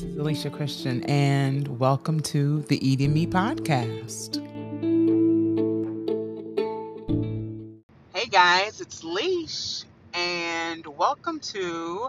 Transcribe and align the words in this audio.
This 0.00 0.08
is 0.08 0.16
Alicia 0.16 0.48
Christian, 0.48 1.04
and 1.04 1.78
welcome 1.78 2.20
to 2.20 2.62
the 2.62 2.88
Eating 2.88 3.12
Me 3.12 3.26
podcast. 3.26 4.36
Hey 8.14 8.24
guys, 8.24 8.80
it's 8.80 9.02
Leesh, 9.02 9.84
and 10.14 10.86
welcome 10.86 11.38
to 11.40 12.08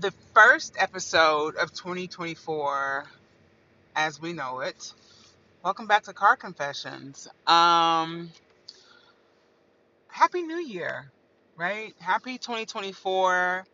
the 0.00 0.10
first 0.34 0.74
episode 0.80 1.54
of 1.54 1.72
2024 1.72 3.06
as 3.94 4.20
we 4.20 4.32
know 4.32 4.58
it. 4.58 4.94
Welcome 5.62 5.86
back 5.86 6.02
to 6.04 6.12
Car 6.12 6.34
Confessions. 6.34 7.28
Um, 7.46 8.32
Happy 10.08 10.42
New 10.42 10.58
Year, 10.58 11.08
right? 11.56 11.94
Happy 12.00 12.36
2024 12.36 13.64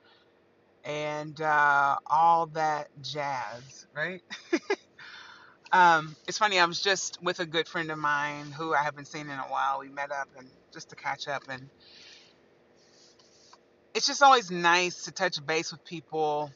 and 0.85 1.41
uh, 1.41 1.97
all 2.07 2.47
that 2.49 2.89
jazz, 3.03 3.87
right? 3.95 4.23
um, 5.73 6.17
it's 6.29 6.39
funny, 6.39 6.59
I 6.59 6.65
was 6.67 6.81
just 6.81 7.23
with 7.23 7.41
a 7.41 7.47
good 7.47 7.69
friend 7.69 7.91
of 7.91 7.99
mine 7.99 8.53
who 8.53 8.75
I 8.75 8.83
haven't 8.83 9.07
seen 9.07 9.29
in 9.29 9.39
a 9.39 9.49
while. 9.49 9.81
We 9.81 9.89
met 9.89 10.13
up 10.13 10.29
and 10.39 10.49
just 10.73 10.91
to 10.91 10.97
catch 10.97 11.29
up, 11.29 11.45
and 11.49 11.71
it's 13.95 14.07
just 14.07 14.23
always 14.23 14.51
nice 14.51 15.05
to 15.05 15.13
touch 15.13 15.45
base 15.45 15.73
with 15.73 15.85
people 15.85 16.51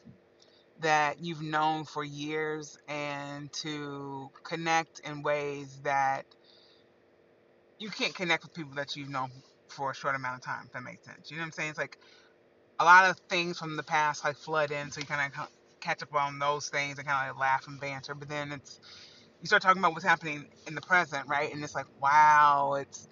that 0.81 1.21
you've 1.21 1.41
known 1.41 1.85
for 1.85 2.03
years 2.03 2.77
and 2.87 3.51
to 3.51 4.29
connect 4.43 4.99
in 5.01 5.23
ways 5.23 5.79
that 5.83 6.25
you 7.79 7.89
can't 7.89 8.15
connect 8.15 8.43
with 8.43 8.53
people 8.53 8.73
that 8.75 8.95
you've 8.95 9.09
known 9.09 9.29
for 9.67 9.91
a 9.91 9.95
short 9.95 10.15
amount 10.15 10.37
of 10.37 10.43
time, 10.43 10.63
if 10.65 10.71
that 10.73 10.83
makes 10.83 11.05
sense. 11.05 11.29
You 11.29 11.37
know 11.37 11.41
what 11.41 11.47
I'm 11.47 11.51
saying? 11.53 11.69
It's 11.71 11.79
like 11.79 11.97
a 12.79 12.85
lot 12.85 13.09
of 13.09 13.17
things 13.29 13.59
from 13.59 13.77
the 13.77 13.83
past 13.83 14.23
like 14.25 14.37
flood 14.37 14.71
in, 14.71 14.91
so 14.91 15.01
you 15.01 15.07
kind 15.07 15.33
of 15.33 15.49
catch 15.81 16.03
up 16.03 16.13
on 16.13 16.39
those 16.39 16.69
things 16.69 16.97
and 16.99 17.07
kind 17.07 17.29
of 17.29 17.35
like 17.37 17.41
laugh 17.41 17.67
and 17.67 17.79
banter. 17.79 18.15
But 18.15 18.29
then 18.29 18.51
it's 18.51 18.79
you 19.41 19.47
start 19.47 19.61
talking 19.61 19.79
about 19.81 19.93
what's 19.93 20.05
happening 20.05 20.47
in 20.67 20.75
the 20.75 20.81
present, 20.81 21.27
right? 21.27 21.53
And 21.53 21.63
it's 21.63 21.75
like, 21.75 21.87
wow, 22.01 22.75
it's 22.79 23.07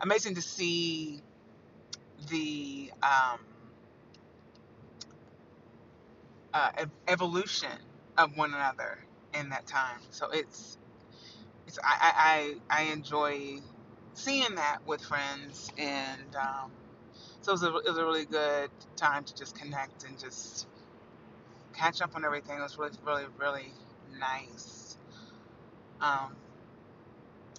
amazing 0.00 0.34
to 0.36 0.42
see 0.42 1.22
the 2.30 2.92
um, 3.02 3.40
uh, 6.54 6.70
evolution 7.08 7.70
of 8.18 8.36
one 8.36 8.54
another 8.54 8.98
in 9.34 9.50
that 9.50 9.66
time. 9.66 10.00
So 10.10 10.30
it's 10.30 10.78
it's 11.66 11.78
I 11.84 12.56
I, 12.70 12.82
I 12.82 12.92
enjoy 12.92 13.58
seeing 14.14 14.56
that 14.56 14.80
with 14.86 15.02
friends, 15.02 15.70
and 15.78 16.36
um, 16.36 16.72
so 17.48 17.52
it 17.52 17.54
was, 17.54 17.62
a, 17.62 17.76
it 17.78 17.88
was 17.88 17.98
a 17.98 18.04
really 18.04 18.24
good 18.26 18.70
time 18.96 19.24
to 19.24 19.34
just 19.34 19.58
connect 19.58 20.04
and 20.04 20.18
just 20.18 20.66
catch 21.74 22.02
up 22.02 22.14
on 22.14 22.22
everything. 22.22 22.58
It 22.58 22.60
was 22.60 22.76
really, 22.76 22.92
really, 23.06 23.24
really 23.38 23.72
nice. 24.18 24.98
Um, 25.98 26.36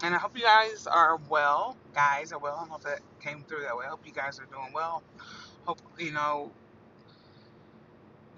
and 0.04 0.14
I 0.14 0.20
hope 0.20 0.38
you 0.38 0.44
guys 0.44 0.86
are 0.86 1.20
well. 1.28 1.76
Guys 1.95 2.32
are 2.32 2.38
well. 2.38 2.58
I 2.58 2.60
don't 2.60 2.70
know 2.70 2.76
if 2.76 2.84
that 2.84 3.00
came 3.20 3.42
through 3.42 3.62
that 3.62 3.76
way. 3.76 3.86
I 3.86 3.90
hope 3.90 4.06
you 4.06 4.12
guys 4.12 4.40
are 4.40 4.45
doing 4.45 4.72
well. 4.76 5.02
Hope, 5.66 5.80
you 5.98 6.12
know, 6.12 6.52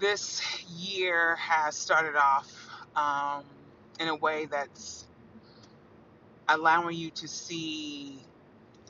this 0.00 0.64
year 0.70 1.36
has 1.36 1.76
started 1.76 2.16
off 2.16 2.50
um, 2.96 3.44
in 4.00 4.08
a 4.08 4.16
way 4.16 4.46
that's 4.46 5.06
allowing 6.48 6.96
you 6.96 7.10
to 7.10 7.28
see 7.28 8.20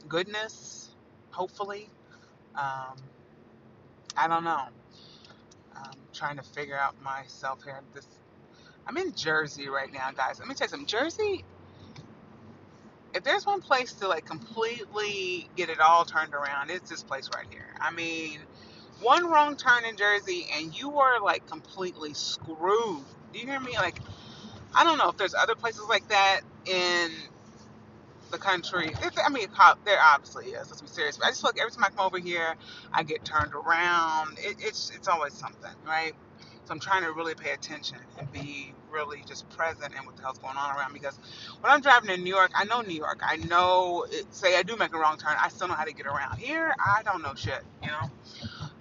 goodness, 0.09 0.91
hopefully. 1.33 1.89
Um, 2.57 2.97
I 4.17 4.29
don't 4.29 4.45
know. 4.45 4.67
I'm 5.75 5.93
trying 6.13 6.37
to 6.39 6.43
figure 6.43 6.77
out 6.77 7.01
myself 7.03 7.65
here. 7.65 7.81
This, 7.95 8.07
I'm 8.87 8.97
in 8.99 9.15
Jersey 9.15 9.69
right 9.69 9.93
now, 9.93 10.11
guys. 10.13 10.39
Let 10.39 10.49
me 10.49 10.55
tell 10.55 10.67
you 10.67 10.71
something. 10.71 10.87
Jersey, 10.87 11.45
if 13.15 13.25
there's 13.25 13.47
one 13.47 13.61
place 13.61 13.93
to 13.95 14.09
like 14.09 14.27
completely 14.27 15.49
get 15.57 15.71
it 15.71 15.81
all 15.81 16.05
turned 16.05 16.35
around, 16.35 16.71
it's 16.71 16.91
this 16.91 17.03
place 17.03 17.31
right 17.35 17.47
here. 17.51 17.67
I 17.81 17.91
mean, 17.93 18.41
one 19.01 19.29
wrong 19.31 19.57
turn 19.57 19.85
in 19.85 19.97
Jersey 19.97 20.47
and 20.57 20.79
you 20.79 20.99
are 21.01 21.21
like 21.21 21.47
completely 21.49 22.15
screwed. 22.15 23.05
Do 23.33 23.39
you 23.39 23.47
hear 23.47 23.61
me? 23.61 23.75
Like, 23.77 24.01
I 24.75 24.85
don't 24.85 24.99
know 24.99 25.11
if 25.11 25.17
there's 25.17 25.35
other 25.35 25.55
places 25.55 25.85
like 25.89 26.09
that 26.09 26.41
in 26.67 27.11
the 28.33 28.39
country. 28.39 28.93
It's, 29.03 29.19
I 29.25 29.29
mean, 29.29 29.47
there 29.85 29.99
obviously 30.03 30.47
is. 30.47 30.69
Let's 30.69 30.81
be 30.81 30.89
serious. 30.89 31.17
But 31.19 31.27
I 31.27 31.31
just 31.31 31.43
feel 31.43 31.51
like 31.51 31.61
every 31.61 31.71
time 31.71 31.85
I 31.85 31.91
come 31.91 32.07
over 32.07 32.19
here, 32.19 32.57
I 32.93 33.05
get 33.05 33.25
turned 33.25 33.55
around. 33.55 34.39
It, 34.41 34.57
it's 34.59 34.91
it's 34.97 35.07
always 35.07 35.35
something, 35.35 35.71
right? 35.87 36.13
So 36.65 36.73
I'm 36.73 36.81
trying 36.81 37.03
to 37.05 37.13
really 37.13 37.35
pay 37.35 37.53
attention 37.53 37.99
and 38.19 38.31
be 38.33 38.75
really 38.91 39.23
just 39.27 39.49
present 39.51 39.95
in 39.99 40.05
what 40.05 40.17
the 40.17 40.23
hell's 40.23 40.39
going 40.39 40.57
on 40.57 40.77
around 40.77 40.93
me. 40.93 41.01
Because 41.01 41.19
when 41.61 41.73
I'm 41.73 41.81
driving 41.81 42.11
in 42.11 42.25
New 42.25 42.35
York, 42.35 42.51
I 42.55 42.65
know 42.65 42.81
New 42.81 42.95
York. 42.97 43.21
I 43.23 43.37
know. 43.37 44.07
It, 44.11 44.33
say 44.35 44.57
I 44.59 44.63
do 44.63 44.77
make 44.77 44.95
a 44.95 44.99
wrong 44.99 45.17
turn, 45.19 45.37
I 45.39 45.49
still 45.49 45.69
know 45.69 45.75
how 45.75 45.85
to 45.85 45.95
get 45.95 46.07
around. 46.07 46.39
Here, 46.39 46.75
I 46.85 47.03
don't 47.05 47.23
know 47.23 47.35
shit. 47.37 47.63
You 47.83 47.91
know. 47.91 48.11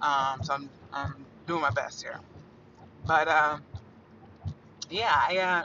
Um, 0.01 0.43
so 0.43 0.53
I'm 0.53 0.69
I'm 0.91 1.25
doing 1.45 1.61
my 1.61 1.71
best 1.71 2.01
here. 2.01 2.19
But 3.05 3.27
um, 3.27 3.61
yeah, 4.89 5.13
I. 5.13 5.37
Uh, 5.37 5.63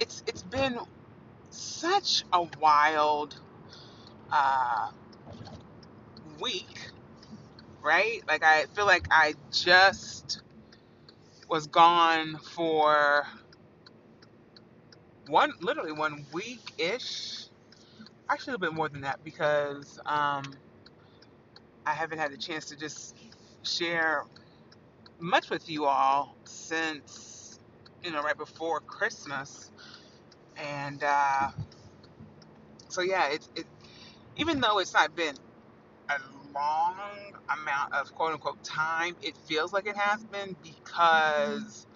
it's 0.00 0.24
it's 0.26 0.42
been 0.42 0.78
such 1.82 2.24
a 2.32 2.44
wild 2.60 3.34
uh, 4.32 4.92
week, 6.40 6.90
right? 7.82 8.20
Like 8.28 8.44
I 8.44 8.66
feel 8.74 8.86
like 8.86 9.08
I 9.10 9.34
just 9.50 10.42
was 11.48 11.66
gone 11.66 12.38
for 12.38 13.26
one, 15.26 15.52
literally 15.60 15.92
one 15.92 16.24
week 16.32 16.72
ish. 16.78 17.46
Actually, 18.30 18.52
a 18.52 18.56
little 18.58 18.70
bit 18.72 18.76
more 18.76 18.88
than 18.88 19.00
that 19.00 19.24
because 19.24 19.98
um, 20.06 20.44
I 21.84 21.92
haven't 21.94 22.18
had 22.18 22.32
a 22.32 22.36
chance 22.36 22.66
to 22.66 22.76
just 22.76 23.16
share 23.64 24.24
much 25.18 25.50
with 25.50 25.68
you 25.68 25.86
all 25.86 26.36
since 26.44 27.58
you 28.04 28.12
know 28.12 28.22
right 28.22 28.38
before 28.38 28.80
Christmas, 28.80 29.70
and 30.56 31.02
uh, 31.04 31.48
so 32.92 33.00
yeah, 33.00 33.30
it's 33.30 33.48
it 33.56 33.66
even 34.36 34.60
though 34.60 34.78
it's 34.78 34.94
not 34.94 35.14
been 35.16 35.34
a 36.08 36.18
long 36.54 36.94
amount 37.48 37.94
of 37.94 38.14
quote 38.14 38.32
unquote 38.32 38.62
time, 38.62 39.16
it 39.22 39.36
feels 39.46 39.72
like 39.72 39.86
it 39.86 39.96
has 39.96 40.22
been 40.24 40.56
because 40.62 41.86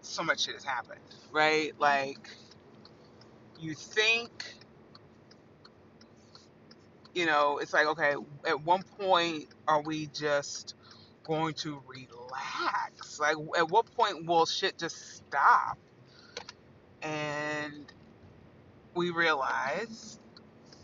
so 0.00 0.22
much 0.22 0.44
shit 0.44 0.54
has 0.54 0.64
happened, 0.64 1.00
right? 1.32 1.72
Like 1.78 2.28
you 3.58 3.74
think 3.74 4.54
you 7.14 7.26
know, 7.26 7.58
it's 7.58 7.72
like 7.72 7.86
okay, 7.86 8.14
at 8.46 8.62
one 8.62 8.82
point 8.98 9.48
are 9.68 9.82
we 9.82 10.06
just 10.06 10.74
going 11.24 11.54
to 11.54 11.80
relax? 11.86 13.20
Like 13.20 13.36
at 13.56 13.70
what 13.70 13.86
point 13.94 14.26
will 14.26 14.46
shit 14.46 14.78
just 14.78 15.16
stop? 15.16 15.78
And 17.02 17.91
we 18.94 19.10
realize 19.10 20.18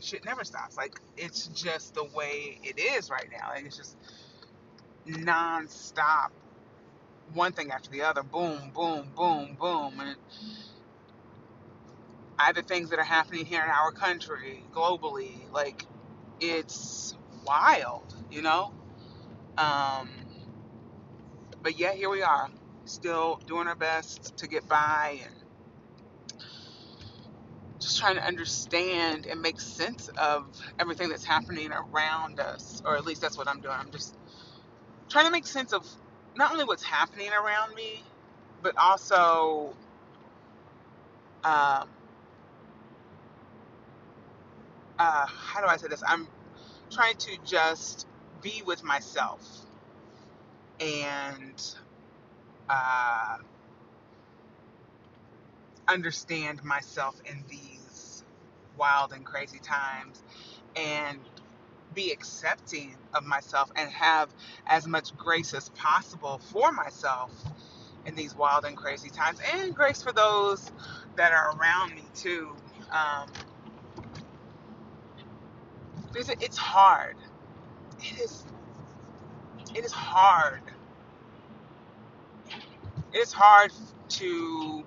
shit 0.01 0.25
never 0.25 0.45
stops. 0.45 0.77
Like 0.77 1.01
it's 1.17 1.49
just 1.49 1.95
the 1.95 2.05
way 2.05 2.59
it 2.63 2.79
is 2.79 3.11
right 3.11 3.29
now. 3.31 3.51
Like 3.51 3.65
it's 3.67 3.77
just 3.77 3.97
non-stop. 5.07 6.33
One 7.35 7.53
thing 7.53 7.71
after 7.71 7.91
the 7.91 8.03
other. 8.03 8.23
Boom 8.23 8.73
boom 8.75 9.13
boom 9.17 9.57
boom. 9.61 10.01
And 10.01 10.17
either 12.39 12.63
things 12.63 12.91
that 12.91 12.99
are 12.99 13.05
happening 13.05 13.45
here 13.47 13.63
in 13.63 13.71
our 13.71 13.93
country 13.93 14.65
globally. 14.73 15.33
Like 15.53 15.87
it's 16.41 17.17
wild 17.47 18.15
you 18.31 18.43
know? 18.43 18.73
Um 19.59 20.11
but 21.63 21.79
yet 21.79 21.97
here 21.97 22.11
we 22.11 22.23
are. 22.23 22.49
Still 22.85 23.41
doing 23.47 23.69
our 23.69 23.75
best 23.77 24.39
to 24.39 24.49
get 24.49 24.69
by 24.69 25.21
and 25.25 25.35
just 27.81 27.99
trying 28.01 28.17
to 28.17 28.25
understand 28.27 29.27
and 29.27 29.43
make 29.43 29.61
sense 29.61 30.09
of 30.19 30.47
everything 30.81 31.09
that's 31.11 31.25
happening 31.25 31.71
around 31.73 32.41
us, 32.41 32.83
or 32.87 32.97
at 32.97 33.05
least 33.07 33.21
that's 33.23 33.39
what 33.39 33.49
I'm 33.49 33.61
doing. 33.61 33.77
I'm 33.79 33.91
just 33.91 34.17
trying 35.11 35.27
to 35.27 35.33
make 35.33 35.47
sense 35.47 35.73
of 35.73 35.87
not 36.37 36.53
only 36.53 36.65
what's 36.65 36.85
happening 36.85 37.31
around 37.33 37.75
me, 37.75 38.03
but 38.63 38.77
also 38.79 39.77
um, 41.45 41.89
uh, 44.99 45.27
how 45.27 45.61
do 45.63 45.67
I 45.69 45.77
say 45.79 45.89
this? 45.89 46.03
I'm 46.07 46.29
trying 46.91 47.17
to 47.17 47.39
just 47.45 48.07
be 48.43 48.63
with 48.67 48.85
myself 48.85 49.43
and 50.81 51.63
uh, 52.69 53.39
understand 55.89 56.65
myself 56.65 57.21
in 57.27 57.45
these 57.49 57.68
wild 58.79 59.13
and 59.13 59.27
crazy 59.27 59.61
times 59.61 60.23
and 60.77 61.21
be 61.95 62.13
accepting 62.13 62.97
of 63.15 63.25
myself 63.25 63.71
and 63.77 63.91
have 63.91 64.31
as 64.67 64.87
much 64.89 65.17
grace 65.17 65.55
as 65.55 65.71
possible 65.71 66.41
for 66.53 66.73
myself 66.73 67.33
in 68.07 68.15
these 68.17 68.37
wild 68.37 68.65
and 68.65 68.77
crazy 68.77 69.11
times, 69.11 69.41
and 69.55 69.75
grace 69.75 70.03
for 70.03 70.13
those 70.13 70.73
that 71.17 71.33
are 71.33 71.57
around 71.59 71.95
me 71.95 72.05
too. 72.15 72.57
Um, 72.93 73.29
it's 76.41 76.59
hard. 76.59 77.17
It 78.01 78.21
is. 78.21 78.47
It 79.75 79.85
is 79.85 79.93
hard. 79.93 80.63
It 83.13 83.19
is 83.19 83.33
hard 83.33 83.73
to 84.11 84.85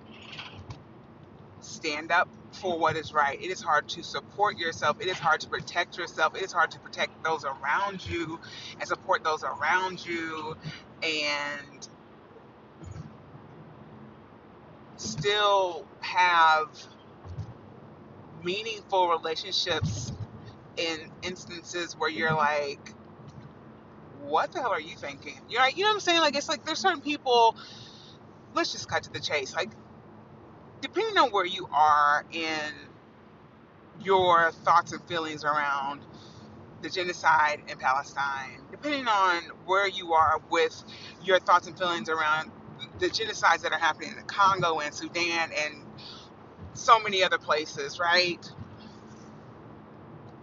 stand 1.61 2.11
up 2.11 2.29
for 2.53 2.77
what 2.79 2.97
is 2.97 3.13
right. 3.13 3.41
It 3.41 3.51
is 3.51 3.61
hard 3.61 3.87
to 3.89 4.03
support 4.03 4.57
yourself. 4.57 5.01
It 5.01 5.07
is 5.07 5.19
hard 5.19 5.41
to 5.41 5.49
protect 5.49 5.97
yourself. 5.97 6.35
It 6.35 6.43
is 6.43 6.51
hard 6.53 6.71
to 6.71 6.79
protect 6.79 7.23
those 7.23 7.45
around 7.45 8.05
you 8.05 8.39
and 8.79 8.87
support 8.87 9.23
those 9.23 9.43
around 9.43 10.05
you 10.05 10.57
and 11.03 11.87
still 14.97 15.87
have 16.01 16.69
meaningful 18.43 19.09
relationships 19.09 20.13
in 20.77 21.11
instances 21.23 21.95
where 21.97 22.09
you're 22.09 22.35
like, 22.35 22.93
what 24.21 24.51
the 24.51 24.61
hell 24.61 24.71
are 24.71 24.81
you 24.81 24.95
thinking? 24.95 25.39
You're 25.49 25.61
like, 25.61 25.77
you 25.77 25.83
know 25.83 25.89
what 25.89 25.95
I'm 25.95 25.99
saying? 26.01 26.21
Like, 26.21 26.35
it's 26.35 26.49
like 26.49 26.65
there's 26.65 26.79
certain 26.79 27.01
people, 27.01 27.57
let's 28.53 28.71
just 28.71 28.89
cut 28.89 29.03
to 29.03 29.11
the 29.11 29.19
chase. 29.19 29.55
Like, 29.55 29.71
depending 30.81 31.17
on 31.17 31.31
where 31.31 31.45
you 31.45 31.67
are 31.73 32.25
in 32.31 32.73
your 34.03 34.51
thoughts 34.51 34.91
and 34.93 35.03
feelings 35.07 35.43
around 35.43 36.01
the 36.81 36.89
genocide 36.89 37.61
in 37.67 37.77
Palestine, 37.77 38.61
depending 38.71 39.07
on 39.07 39.43
where 39.65 39.87
you 39.87 40.13
are 40.13 40.41
with 40.49 40.83
your 41.23 41.39
thoughts 41.39 41.67
and 41.67 41.77
feelings 41.77 42.09
around 42.09 42.51
the 42.99 43.07
genocides 43.07 43.61
that 43.61 43.71
are 43.71 43.79
happening 43.79 44.11
in 44.11 44.17
the 44.17 44.23
Congo 44.23 44.79
and 44.79 44.93
Sudan 44.93 45.51
and 45.57 45.85
so 46.73 46.99
many 46.99 47.23
other 47.23 47.37
places, 47.37 47.99
right? 47.99 48.49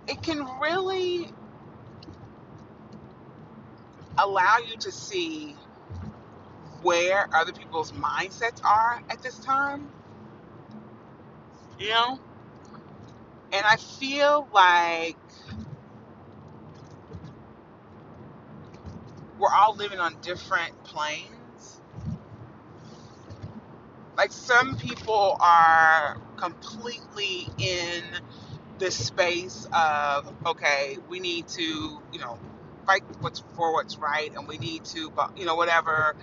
It 0.08 0.22
can 0.22 0.46
really 0.60 1.32
allow 4.18 4.58
you 4.58 4.76
to 4.78 4.92
see 4.92 5.56
where 6.82 7.28
other 7.34 7.52
people's 7.52 7.92
mindsets 7.92 8.64
are 8.64 9.02
at 9.10 9.22
this 9.22 9.38
time, 9.40 9.90
you 11.78 11.90
know? 11.90 12.18
And 13.52 13.64
I 13.66 13.76
feel 13.76 14.48
like 14.52 15.16
we're 19.38 19.52
all 19.52 19.74
living 19.76 20.00
on 20.00 20.16
different 20.22 20.84
planes. 20.84 21.80
Like 24.16 24.32
some 24.32 24.76
people 24.76 25.36
are 25.40 26.18
completely 26.36 27.48
in 27.58 28.04
this 28.78 29.06
space 29.06 29.66
of 29.72 30.32
okay, 30.46 30.98
we 31.08 31.20
need 31.20 31.48
to, 31.48 31.62
you 32.12 32.18
know, 32.20 32.38
fight 32.86 33.02
what's 33.20 33.40
for 33.56 33.72
what's 33.74 33.98
right, 33.98 34.32
and 34.36 34.48
we 34.48 34.58
need 34.58 34.84
to, 34.86 35.12
you 35.36 35.46
know, 35.46 35.56
whatever, 35.56 36.16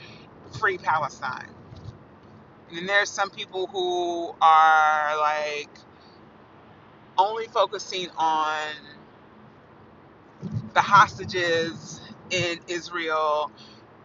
free 0.59 0.77
Palestine. 0.77 1.49
And 2.69 2.77
then 2.79 2.87
there's 2.87 3.09
some 3.11 3.29
people 3.31 3.67
who 3.67 4.35
are 4.41 5.17
like 5.19 5.69
only 7.17 7.47
focusing 7.47 8.09
on 8.17 8.59
the 10.73 10.81
hostages 10.81 12.01
in 12.31 12.59
Israel 12.67 13.51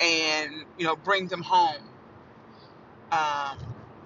and 0.01 0.53
you 0.79 0.87
know 0.87 0.97
bring 0.97 1.29
them 1.29 1.43
home. 1.43 1.83
Um, 3.12 3.59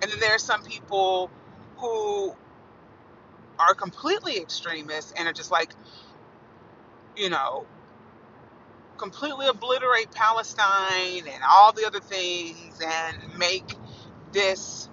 and 0.02 0.10
then 0.10 0.20
there 0.20 0.34
are 0.34 0.38
some 0.38 0.62
people 0.64 1.30
who 1.78 2.34
are 3.58 3.74
completely 3.74 4.38
extremists 4.38 5.12
and 5.16 5.28
are 5.28 5.34
just 5.34 5.50
like, 5.52 5.74
you 7.16 7.30
know, 7.30 7.66
completely 8.98 9.46
obliterate 9.48 10.12
Palestine 10.12 11.26
and 11.28 11.42
all 11.50 11.72
the 11.72 11.86
other 11.86 12.00
things 12.00 12.80
and 12.84 13.38
make 13.38 13.76
this 14.34 14.90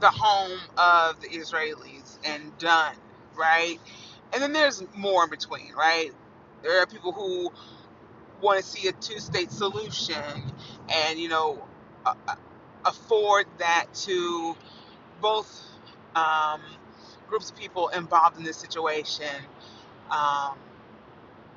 the 0.00 0.10
home 0.10 0.60
of 0.78 1.20
the 1.22 1.28
Israelis 1.28 2.18
and 2.24 2.56
done, 2.58 2.96
right? 3.36 3.78
And 4.34 4.42
then 4.42 4.52
there's 4.52 4.84
more 4.96 5.24
in 5.24 5.30
between, 5.30 5.74
right? 5.74 6.12
There 6.62 6.82
are 6.82 6.86
people 6.86 7.12
who 7.12 7.52
want 8.42 8.60
to 8.60 8.64
see 8.64 8.88
a 8.88 8.92
two-state 8.92 9.52
solution 9.52 10.16
and 10.90 11.18
you 11.18 11.28
know 11.28 11.66
afford 12.86 13.46
that 13.58 13.86
to 13.94 14.56
both 15.20 15.62
um, 16.16 16.62
groups 17.28 17.50
of 17.50 17.56
people 17.56 17.88
involved 17.90 18.38
in 18.38 18.44
this 18.44 18.58
situation. 18.58 19.26
Um, 20.10 20.58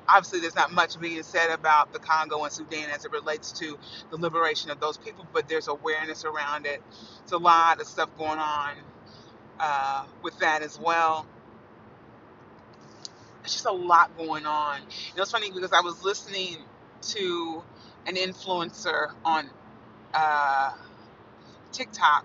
obviously, 0.08 0.40
there's 0.40 0.54
not 0.54 0.72
much 0.72 1.00
being 1.00 1.22
said 1.22 1.50
about 1.50 1.92
the 1.92 1.98
Congo 1.98 2.42
and 2.44 2.52
Sudan 2.52 2.90
as 2.90 3.04
it 3.04 3.12
relates 3.12 3.52
to 3.52 3.78
the 4.10 4.16
liberation 4.16 4.70
of 4.70 4.80
those 4.80 4.98
people, 4.98 5.26
but 5.32 5.48
there's 5.48 5.68
awareness 5.68 6.24
around 6.24 6.66
it. 6.66 6.82
It's 7.22 7.32
a 7.32 7.38
lot 7.38 7.80
of 7.80 7.86
stuff 7.86 8.10
going 8.18 8.38
on 8.38 8.76
uh, 9.60 10.04
with 10.22 10.38
that 10.40 10.62
as 10.62 10.78
well. 10.78 11.26
It's 13.44 13.52
just 13.54 13.66
a 13.66 13.72
lot 13.72 14.16
going 14.16 14.46
on. 14.46 14.80
You 14.82 15.16
know, 15.16 15.22
it's 15.22 15.32
funny 15.32 15.50
because 15.50 15.72
I 15.72 15.80
was 15.80 16.04
listening 16.04 16.58
to 17.02 17.62
an 18.06 18.16
influencer 18.16 19.12
on 19.24 19.50
uh, 20.14 20.72
TikTok, 21.72 22.24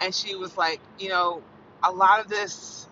and 0.00 0.14
she 0.14 0.34
was 0.34 0.56
like, 0.56 0.80
you 0.98 1.08
know, 1.08 1.42
a 1.82 1.92
lot 1.92 2.20
of 2.20 2.28
this 2.28 2.88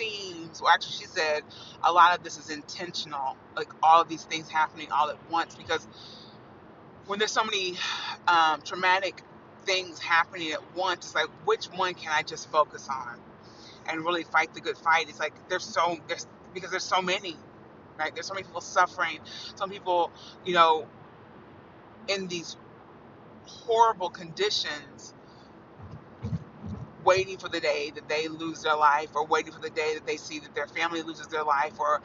seems, 0.00 0.62
well, 0.62 0.70
actually, 0.72 0.94
she 0.94 1.06
said, 1.06 1.42
a 1.84 1.92
lot 1.92 2.16
of 2.16 2.24
this 2.24 2.38
is 2.38 2.50
intentional, 2.50 3.36
like 3.56 3.70
all 3.82 4.02
of 4.02 4.08
these 4.08 4.24
things 4.24 4.48
happening 4.48 4.90
all 4.92 5.10
at 5.10 5.18
once, 5.30 5.54
because 5.56 5.86
when 7.06 7.18
there's 7.18 7.32
so 7.32 7.44
many 7.44 7.76
um, 8.28 8.62
traumatic 8.62 9.22
things 9.66 9.98
happening 10.00 10.52
at 10.52 10.76
once, 10.76 11.06
it's 11.06 11.14
like, 11.14 11.28
which 11.46 11.66
one 11.66 11.94
can 11.94 12.12
I 12.12 12.22
just 12.22 12.50
focus 12.50 12.88
on 12.88 13.18
and 13.88 14.04
really 14.04 14.24
fight 14.24 14.54
the 14.54 14.60
good 14.60 14.78
fight? 14.78 15.08
It's 15.08 15.20
like, 15.20 15.34
there's 15.48 15.64
so, 15.64 15.98
there's, 16.08 16.26
because 16.54 16.70
there's 16.70 16.84
so 16.84 17.02
many 17.02 17.36
right? 17.98 18.14
There's 18.14 18.26
so 18.26 18.34
many 18.34 18.44
people 18.44 18.62
suffering, 18.62 19.18
some 19.56 19.70
people, 19.70 20.10
you 20.44 20.54
know, 20.54 20.86
in 22.08 22.28
these 22.28 22.56
horrible 23.46 24.10
conditions, 24.10 24.72
waiting 27.04 27.38
for 27.38 27.48
the 27.48 27.60
day 27.60 27.92
that 27.94 28.08
they 28.08 28.28
lose 28.28 28.62
their 28.62 28.76
life, 28.76 29.10
or 29.14 29.26
waiting 29.26 29.52
for 29.52 29.60
the 29.60 29.70
day 29.70 29.94
that 29.94 30.06
they 30.06 30.16
see 30.16 30.40
that 30.40 30.54
their 30.54 30.66
family 30.66 31.02
loses 31.02 31.26
their 31.28 31.44
life, 31.44 31.78
or, 31.78 32.00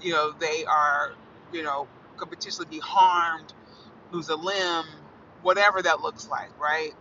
you 0.00 0.12
know, 0.12 0.32
they 0.32 0.64
are, 0.64 1.14
you 1.52 1.62
know, 1.62 1.88
could 2.16 2.30
potentially 2.30 2.66
be 2.70 2.78
harmed, 2.78 3.52
lose 4.12 4.28
a 4.28 4.36
limb, 4.36 4.86
whatever 5.42 5.82
that 5.82 6.00
looks 6.00 6.28
like, 6.28 6.58
right? 6.60 6.92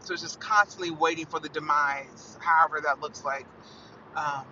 So 0.00 0.12
it's 0.12 0.22
just 0.22 0.40
constantly 0.40 0.90
waiting 0.90 1.26
for 1.26 1.40
the 1.40 1.48
demise, 1.48 2.38
however 2.40 2.80
that 2.84 3.00
looks 3.00 3.24
like, 3.24 3.46
um, 4.16 4.44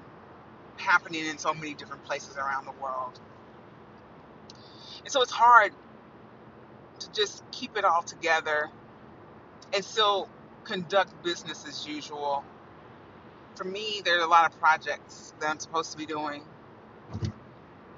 happening 0.77 1.27
in 1.27 1.39
so 1.39 1.55
many 1.55 1.75
different 1.75 2.05
places 2.05 2.37
around 2.37 2.67
the 2.67 2.73
world. 2.83 3.21
And 5.01 5.13
so 5.13 5.23
it's 5.23 5.33
hard 5.33 5.73
to 7.01 7.13
just 7.13 7.45
keep 7.53 7.77
it 7.77 7.85
all 7.85 8.03
together 8.03 8.71
and 9.73 9.85
still 9.85 10.29
conduct 10.65 11.23
business 11.23 11.67
as 11.67 11.87
usual. 11.87 12.45
For 13.57 13.65
me, 13.65 14.03
there 14.05 14.19
are 14.21 14.25
a 14.25 14.29
lot 14.29 14.53
of 14.53 14.59
projects 14.61 15.35
that 15.41 15.49
I'm 15.49 15.61
supposed 15.61 15.93
to 15.93 15.99
be 15.99 16.07
doing, 16.07 16.43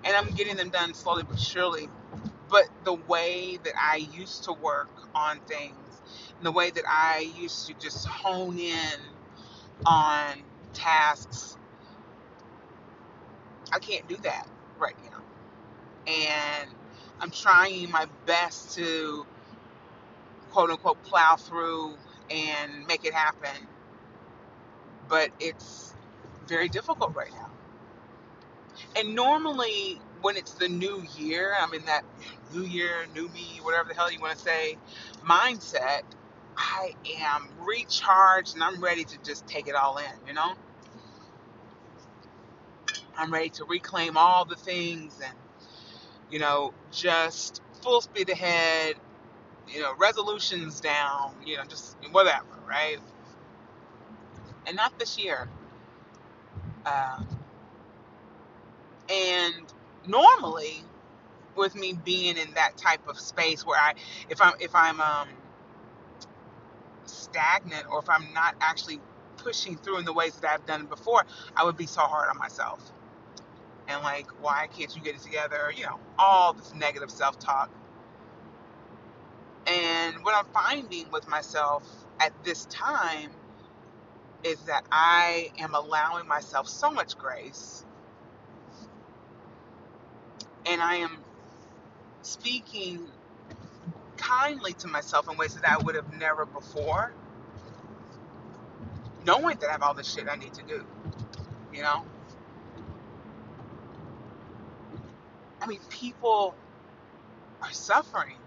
and 0.05 0.17
I'm 0.17 0.29
getting 0.35 0.57
them 0.57 0.71
done 0.71 0.95
slowly 0.95 1.25
but 1.25 1.39
surely. 1.39 1.89
But 2.51 2.65
the 2.85 2.95
way 2.95 3.59
that 3.65 3.75
I 3.77 3.97
used 3.97 4.45
to 4.45 4.53
work 4.53 4.91
on 5.15 5.41
things, 5.49 5.77
and 6.37 6.47
the 6.47 6.53
way 6.53 6.71
that 6.71 6.85
I 6.87 7.33
used 7.39 7.67
to 7.69 7.75
just 7.75 8.07
hone 8.07 8.59
in 8.59 9.01
on 9.87 10.43
tasks, 10.75 11.57
I 13.73 13.79
can't 13.79 14.07
do 14.09 14.17
that 14.19 14.49
right 14.79 14.97
now. 15.11 15.23
And 16.07 16.71
I'm 17.21 17.31
trying 17.31 17.91
my 17.91 18.07
best 18.27 18.75
to 18.77 19.27
quote 20.51 20.71
unquote 20.71 21.03
plow 21.05 21.37
through 21.37 21.97
and 22.31 22.87
make 22.87 23.05
it 23.05 23.15
happen. 23.15 23.67
But 25.09 25.31
it's 25.41 25.95
very 26.47 26.69
difficult 26.69 27.15
right 27.15 27.33
now. 27.33 27.51
And 28.97 29.15
normally, 29.15 30.01
when 30.21 30.37
it's 30.37 30.55
the 30.55 30.69
new 30.69 31.05
year, 31.17 31.55
I'm 31.59 31.73
in 31.75 31.85
that 31.87 32.03
new 32.55 32.63
year, 32.63 33.07
new 33.15 33.29
me, 33.29 33.61
whatever 33.63 33.89
the 33.89 33.95
hell 33.95 34.11
you 34.11 34.21
want 34.21 34.39
to 34.39 34.45
say, 34.45 34.77
mindset, 35.25 36.03
I 36.57 36.95
am 37.21 37.49
recharged 37.61 38.55
and 38.55 38.65
I'm 38.65 38.83
ready 38.83 39.05
to 39.05 39.19
just 39.25 39.47
take 39.47 39.69
it 39.69 39.75
all 39.75 39.99
in, 39.99 40.27
you 40.27 40.35
know? 40.35 40.55
I'm 43.17 43.33
ready 43.33 43.51
to 43.51 43.65
reclaim 43.65 44.17
all 44.17 44.45
the 44.45 44.57
things 44.57 45.21
and, 45.25 45.35
you 46.31 46.39
know, 46.39 46.75
just 46.93 47.63
full 47.83 48.01
speed 48.01 48.29
ahead, 48.31 48.97
you 49.69 49.81
know, 49.83 49.95
resolutions 49.99 50.81
down, 50.81 51.35
you 51.45 51.57
know, 51.57 51.65
just 51.65 51.97
whatever, 52.13 52.47
right? 52.69 52.99
And 54.67 54.77
not 54.77 54.99
this 54.99 55.19
year. 55.19 55.49
Um, 56.87 57.29
and 59.11 59.55
normally, 60.07 60.83
with 61.57 61.75
me 61.75 61.95
being 61.95 62.37
in 62.39 62.55
that 62.55 62.77
type 62.77 63.09
of 63.09 63.19
space 63.21 63.67
where 63.67 63.79
I, 63.81 63.95
if 64.31 64.41
I'm, 64.43 64.55
if 64.61 64.75
I'm, 64.75 65.01
um, 65.01 65.29
stagnant 67.07 67.87
or 67.91 68.01
if 68.01 68.09
I'm 68.09 68.33
not 68.35 68.55
actually 68.61 69.01
pushing 69.39 69.77
through 69.77 69.99
in 69.99 70.05
the 70.05 70.13
ways 70.13 70.35
that 70.37 70.53
I've 70.53 70.67
done 70.67 70.87
before, 70.87 71.25
I 71.57 71.65
would 71.65 71.77
be 71.77 71.87
so 71.87 72.03
hard 72.03 72.29
on 72.31 72.39
myself. 72.39 72.93
And 73.89 74.03
like, 74.03 74.29
why 74.43 74.69
can't 74.77 74.95
you 74.97 75.03
get 75.03 75.17
it 75.17 75.23
together? 75.23 75.73
You 75.75 75.85
know, 75.85 76.01
all 76.19 76.53
this 76.53 76.75
negative 76.75 77.11
self 77.11 77.39
talk. 77.39 77.71
What 80.27 80.35
I'm 80.35 80.53
finding 80.53 81.09
with 81.13 81.29
myself 81.29 81.89
at 82.19 82.33
this 82.43 82.65
time 82.65 83.31
is 84.43 84.59
that 84.63 84.85
I 84.91 85.53
am 85.61 85.77
allowing 85.77 86.27
myself 86.27 86.67
so 86.67 86.91
much 86.91 87.17
grace 87.17 87.85
and 90.67 90.83
I 90.83 90.97
am 90.97 91.19
speaking 92.23 93.07
kindly 94.17 94.73
to 94.73 94.89
myself 94.89 95.31
in 95.31 95.37
ways 95.37 95.55
that 95.55 95.65
I 95.65 95.79
would 95.79 95.95
have 95.95 96.13
never 96.19 96.45
before, 96.45 97.15
knowing 99.25 99.59
that 99.59 99.69
I 99.69 99.73
have 99.75 99.83
all 99.85 99.95
the 99.95 100.03
shit 100.03 100.27
I 100.29 100.35
need 100.35 100.55
to 100.55 100.65
do. 100.65 100.85
You 101.73 101.83
know? 101.83 102.05
I 105.63 105.69
mean, 105.69 105.79
people 105.89 106.57
are 107.63 107.73
suffering. 107.73 108.39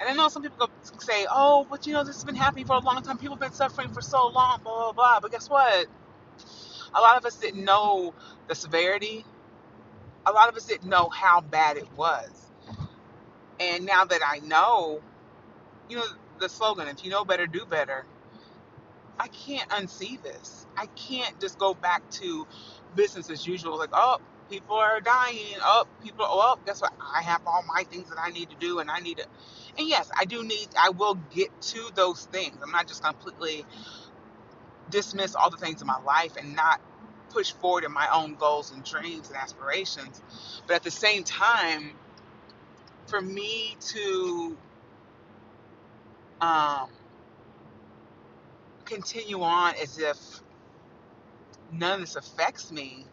And 0.00 0.08
I 0.08 0.12
know 0.14 0.28
some 0.28 0.42
people 0.42 0.58
go 0.58 0.68
say, 0.98 1.26
oh, 1.30 1.66
but 1.68 1.86
you 1.86 1.92
know, 1.92 2.04
this 2.04 2.16
has 2.16 2.24
been 2.24 2.36
happening 2.36 2.66
for 2.66 2.76
a 2.76 2.80
long 2.80 3.02
time. 3.02 3.18
People 3.18 3.36
have 3.36 3.40
been 3.40 3.52
suffering 3.52 3.90
for 3.90 4.00
so 4.00 4.28
long, 4.28 4.60
blah, 4.62 4.92
blah, 4.92 4.92
blah. 4.92 5.20
But 5.20 5.32
guess 5.32 5.50
what? 5.50 5.86
A 6.94 7.00
lot 7.00 7.16
of 7.16 7.26
us 7.26 7.36
didn't 7.36 7.64
know 7.64 8.14
the 8.48 8.54
severity. 8.54 9.24
A 10.26 10.32
lot 10.32 10.48
of 10.48 10.56
us 10.56 10.66
didn't 10.66 10.88
know 10.88 11.08
how 11.08 11.40
bad 11.40 11.76
it 11.76 11.88
was. 11.96 12.30
And 13.60 13.86
now 13.86 14.04
that 14.04 14.20
I 14.26 14.38
know, 14.40 15.00
you 15.88 15.96
know, 15.96 16.04
the 16.38 16.48
slogan, 16.48 16.88
if 16.88 17.04
you 17.04 17.10
know 17.10 17.24
better, 17.24 17.46
do 17.46 17.64
better. 17.66 18.04
I 19.18 19.28
can't 19.28 19.68
unsee 19.70 20.22
this. 20.22 20.66
I 20.76 20.86
can't 20.86 21.40
just 21.40 21.58
go 21.58 21.74
back 21.74 22.08
to 22.12 22.46
business 22.94 23.30
as 23.30 23.46
usual. 23.46 23.78
Like, 23.78 23.90
oh, 23.92 24.18
people 24.50 24.76
are 24.76 25.00
dying. 25.00 25.56
Oh, 25.62 25.86
people. 26.02 26.26
Oh, 26.28 26.58
guess 26.66 26.80
what? 26.82 26.92
I 27.00 27.22
have 27.22 27.42
all 27.46 27.64
my 27.74 27.84
things 27.84 28.08
that 28.10 28.18
I 28.20 28.30
need 28.30 28.50
to 28.50 28.56
do, 28.56 28.80
and 28.80 28.90
I 28.90 29.00
need 29.00 29.18
to. 29.18 29.26
And 29.78 29.88
yes, 29.88 30.10
I 30.18 30.24
do 30.24 30.44
need. 30.44 30.68
I 30.78 30.90
will 30.90 31.16
get 31.34 31.48
to 31.62 31.90
those 31.94 32.26
things. 32.26 32.56
I'm 32.62 32.72
not 32.72 32.88
just 32.88 33.02
completely 33.04 33.64
dismiss 34.90 35.34
all 35.34 35.50
the 35.50 35.56
things 35.56 35.80
in 35.80 35.86
my 35.86 36.00
life 36.00 36.36
and 36.36 36.54
not 36.56 36.80
push 37.30 37.52
forward 37.52 37.84
in 37.84 37.92
my 37.92 38.08
own 38.12 38.34
goals 38.34 38.72
and 38.72 38.84
dreams 38.84 39.28
and 39.28 39.36
aspirations. 39.36 40.22
But 40.66 40.76
at 40.76 40.82
the 40.82 40.90
same 40.90 41.24
time, 41.24 41.92
for 43.06 43.20
me 43.20 43.76
to 43.80 44.56
um, 46.40 46.88
continue 48.84 49.42
on 49.42 49.74
as 49.82 49.98
if 49.98 50.18
none 51.72 51.94
of 51.94 52.00
this 52.00 52.16
affects 52.16 52.72
me, 52.72 53.04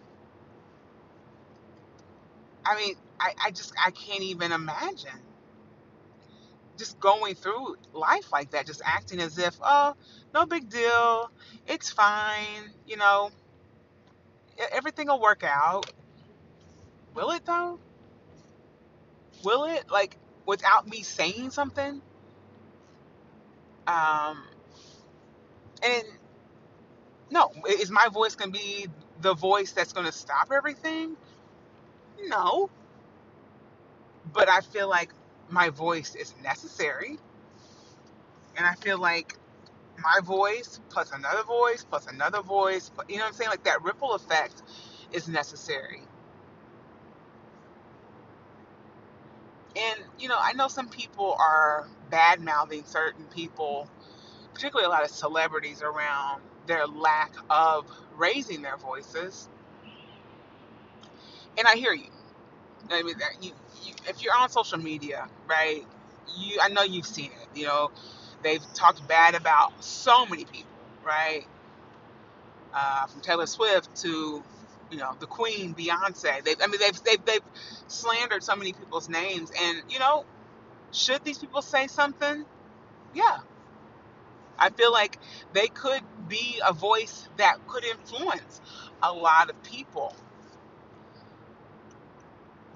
I 2.65 2.75
mean, 2.75 2.95
I, 3.19 3.33
I 3.45 3.51
just 3.51 3.73
I 3.83 3.91
can't 3.91 4.23
even 4.23 4.51
imagine 4.51 5.21
just 6.77 6.99
going 6.99 7.35
through 7.35 7.77
life 7.93 8.31
like 8.31 8.51
that, 8.51 8.65
just 8.65 8.81
acting 8.83 9.19
as 9.21 9.37
if, 9.37 9.55
oh, 9.61 9.95
no 10.33 10.45
big 10.45 10.69
deal, 10.69 11.31
it's 11.67 11.91
fine, 11.91 12.71
you 12.85 12.97
know, 12.97 13.31
everything 14.71 15.07
will 15.07 15.21
work 15.21 15.43
out. 15.43 15.91
Will 17.13 17.31
it 17.31 17.45
though? 17.45 17.79
Will 19.43 19.65
it? 19.65 19.89
Like 19.89 20.17
without 20.45 20.87
me 20.87 21.01
saying 21.01 21.51
something? 21.51 22.01
Um, 23.87 24.43
and 25.83 26.03
no, 27.29 27.51
is 27.67 27.91
my 27.91 28.09
voice 28.11 28.35
gonna 28.35 28.51
be 28.51 28.87
the 29.21 29.33
voice 29.33 29.71
that's 29.71 29.93
gonna 29.93 30.11
stop 30.11 30.51
everything? 30.51 31.15
No, 32.23 32.69
but 34.33 34.49
I 34.49 34.61
feel 34.61 34.89
like 34.89 35.11
my 35.49 35.69
voice 35.69 36.15
is 36.15 36.33
necessary, 36.43 37.17
and 38.57 38.65
I 38.65 38.73
feel 38.75 38.99
like 38.99 39.37
my 40.01 40.19
voice 40.23 40.79
plus 40.89 41.11
another 41.11 41.43
voice 41.43 41.85
plus 41.87 42.07
another 42.07 42.41
voice, 42.41 42.91
you 43.07 43.17
know 43.17 43.23
what 43.23 43.29
I'm 43.29 43.33
saying? 43.33 43.49
Like 43.49 43.63
that 43.65 43.83
ripple 43.83 44.13
effect 44.13 44.61
is 45.13 45.27
necessary. 45.27 46.01
And 49.75 50.01
you 50.19 50.29
know, 50.29 50.37
I 50.39 50.53
know 50.53 50.67
some 50.67 50.89
people 50.89 51.35
are 51.39 51.87
bad 52.09 52.41
mouthing 52.41 52.83
certain 52.85 53.25
people, 53.25 53.89
particularly 54.53 54.87
a 54.87 54.89
lot 54.89 55.03
of 55.03 55.11
celebrities 55.11 55.81
around 55.81 56.41
their 56.67 56.87
lack 56.87 57.33
of 57.49 57.85
raising 58.15 58.61
their 58.61 58.77
voices. 58.77 59.49
And 61.57 61.67
I 61.67 61.75
hear 61.75 61.93
you. 61.93 62.09
I 62.91 63.03
mean, 63.03 63.17
that 63.19 63.43
you, 63.43 63.51
you, 63.85 63.93
if 64.07 64.23
you're 64.23 64.35
on 64.35 64.49
social 64.49 64.77
media, 64.77 65.27
right? 65.47 65.83
You, 66.37 66.59
I 66.61 66.69
know 66.69 66.83
you've 66.83 67.05
seen 67.07 67.31
it. 67.31 67.59
You 67.59 67.65
know, 67.67 67.91
they've 68.43 68.63
talked 68.73 69.07
bad 69.07 69.35
about 69.35 69.83
so 69.83 70.25
many 70.25 70.45
people, 70.45 70.69
right? 71.05 71.45
Uh, 72.73 73.07
from 73.07 73.21
Taylor 73.21 73.47
Swift 73.47 73.95
to, 74.03 74.43
you 74.91 74.97
know, 74.97 75.15
the 75.19 75.27
Queen, 75.27 75.75
Beyonce. 75.75 76.43
They, 76.43 76.55
I 76.61 76.67
mean, 76.67 76.79
they've, 76.79 77.03
they've 77.03 77.25
they've 77.25 77.43
slandered 77.87 78.43
so 78.43 78.55
many 78.55 78.73
people's 78.73 79.09
names, 79.09 79.51
and 79.59 79.81
you 79.89 79.99
know, 79.99 80.25
should 80.91 81.23
these 81.23 81.37
people 81.37 81.61
say 81.61 81.87
something? 81.87 82.45
Yeah, 83.13 83.39
I 84.59 84.69
feel 84.69 84.91
like 84.91 85.19
they 85.53 85.67
could 85.67 86.01
be 86.27 86.61
a 86.67 86.73
voice 86.73 87.27
that 87.37 87.65
could 87.67 87.85
influence 87.85 88.61
a 89.03 89.11
lot 89.13 89.49
of 89.49 89.61
people. 89.63 90.15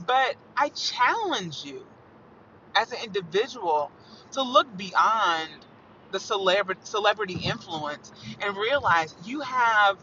But 0.06 0.36
I 0.58 0.70
challenge 0.70 1.64
you 1.66 1.86
as 2.76 2.92
an 2.92 3.00
individual 3.04 3.92
to 4.34 4.44
look 4.44 4.76
beyond 4.78 5.50
the 6.12 6.20
celebrity 6.20 6.82
celebrity 6.84 7.36
influence 7.46 8.12
and 8.42 8.56
realize 8.58 9.16
you 9.24 9.42
have 9.42 9.98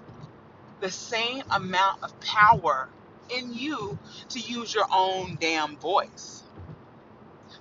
the 0.81 0.91
same 0.91 1.43
amount 1.51 2.03
of 2.05 2.19
power 2.21 2.89
in 3.31 3.53
you 3.53 3.99
to 4.31 4.41
use 4.41 4.75
your 4.75 4.87
own 4.93 5.37
damn 5.41 5.77
voice. 5.79 6.45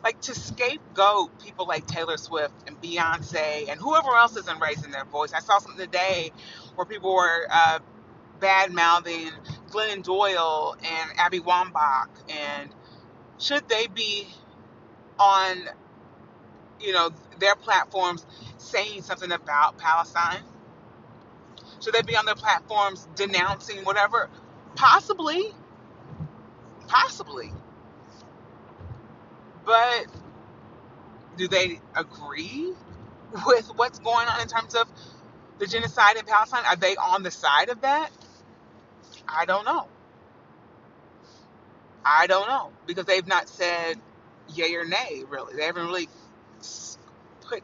Like 0.04 0.22
to 0.24 0.36
scapegoat 0.36 1.40
people 1.44 1.68
like 1.68 1.88
Taylor 1.88 2.18
Swift 2.18 2.54
and 2.68 2.82
Beyonce 2.82 3.70
and 3.70 3.80
whoever 3.80 4.10
else 4.16 4.38
isn't 4.38 4.62
raising 4.62 4.92
their 4.92 5.06
voice. 5.06 5.34
I 5.34 5.42
saw 5.42 5.60
something 5.60 5.80
today 5.86 6.32
where 6.76 6.86
people 6.86 7.14
were 7.16 7.48
uh, 7.52 7.80
bad 8.40 8.74
mouthing 8.74 9.32
Glennon 9.76 10.04
Doyle 10.04 10.78
and 10.84 11.20
Abby 11.20 11.40
Wambach 11.42 12.08
and 12.30 12.74
should 13.38 13.68
they 13.68 13.88
be 13.88 14.28
on 15.20 15.58
you 16.80 16.94
know 16.94 17.10
their 17.40 17.56
platforms 17.56 18.26
saying 18.58 19.02
something 19.02 19.32
about 19.32 19.78
Palestine? 19.78 20.42
Should 21.84 21.94
they 21.94 22.02
be 22.04 22.16
on 22.16 22.26
their 22.26 22.36
platforms 22.36 23.08
denouncing 23.16 23.84
whatever? 23.84 24.30
Possibly, 24.76 25.52
possibly. 26.88 27.52
But 29.66 30.06
do 31.38 31.48
they 31.48 31.82
agree 31.96 32.74
with 33.46 33.68
what's 33.76 34.00
going 34.00 34.28
on 34.28 34.42
in 34.42 34.48
terms 34.48 34.76
of 34.76 34.88
the 35.60 35.68
genocide 35.68 36.18
in 36.18 36.26
Palestine? 36.26 36.64
Are 36.66 36.76
they 36.78 36.96
on 36.96 37.24
the 37.24 37.32
side 37.32 37.70
of 37.70 37.82
that? 37.82 38.10
I 39.28 39.46
don't 39.46 39.66
know. 39.66 39.88
I 42.06 42.28
don't 42.28 42.48
know 42.48 42.72
because 42.86 43.06
they've 43.06 43.28
not 43.28 43.50
said 43.50 43.98
yay 44.54 44.76
or 44.76 44.86
nay. 44.86 45.24
Really, 45.28 45.56
they 45.56 45.64
haven't 45.64 45.88
really 45.88 46.10
put 47.42 47.64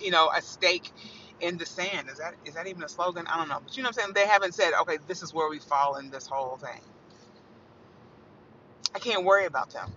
you 0.00 0.10
know 0.10 0.30
a 0.36 0.42
stake 0.42 0.92
in 1.40 1.58
the 1.58 1.66
sand. 1.66 2.08
Is 2.10 2.18
that 2.18 2.34
is 2.44 2.54
that 2.54 2.66
even 2.66 2.82
a 2.82 2.88
slogan? 2.88 3.26
I 3.26 3.38
don't 3.38 3.48
know. 3.48 3.60
But 3.64 3.76
you 3.76 3.82
know 3.82 3.88
what 3.88 3.98
I'm 3.98 4.02
saying? 4.04 4.14
They 4.14 4.26
haven't 4.26 4.54
said 4.54 4.72
okay, 4.82 4.98
this 5.06 5.22
is 5.22 5.32
where 5.32 5.48
we 5.48 5.58
fall 5.58 5.96
in 5.96 6.10
this 6.10 6.26
whole 6.26 6.56
thing. 6.58 6.80
I 8.94 8.98
can't 8.98 9.24
worry 9.24 9.46
about 9.46 9.70
them. 9.70 9.92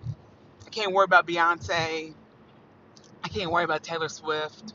I 0.66 0.70
can't 0.70 0.92
worry 0.92 1.04
about 1.04 1.26
Beyonce. 1.26 2.14
I 3.24 3.28
can't 3.28 3.50
worry 3.50 3.64
about 3.64 3.82
Taylor 3.82 4.08
Swift. 4.08 4.74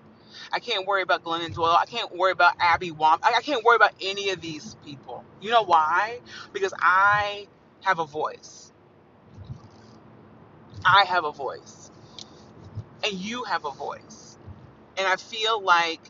I 0.51 0.60
can't 0.60 0.88
worry 0.88 1.01
about 1.01 1.24
Glennon 1.24 1.53
Doyle. 1.53 1.77
I 1.79 1.86
can't 1.86 2.15
worry 2.15 2.32
about 2.32 2.53
Abby 2.60 2.91
Wamp. 2.91 3.25
I, 3.25 3.34
I 3.38 3.41
can't 3.41 3.63
worry 3.63 3.75
about 3.75 3.94
any 4.01 4.29
of 4.29 4.41
these 4.41 4.75
people. 4.86 5.24
You 5.41 5.51
know 5.51 5.63
why? 5.63 6.20
Because 6.53 6.74
I 6.79 7.48
have 7.82 8.00
a 8.00 8.06
voice. 8.06 8.72
I 10.86 11.06
have 11.06 11.25
a 11.25 11.32
voice. 11.32 11.91
And 13.03 13.13
you 13.13 13.44
have 13.44 13.65
a 13.65 13.72
voice. 13.72 14.38
And 14.98 15.08
I 15.08 15.15
feel 15.15 15.62
like 15.62 16.01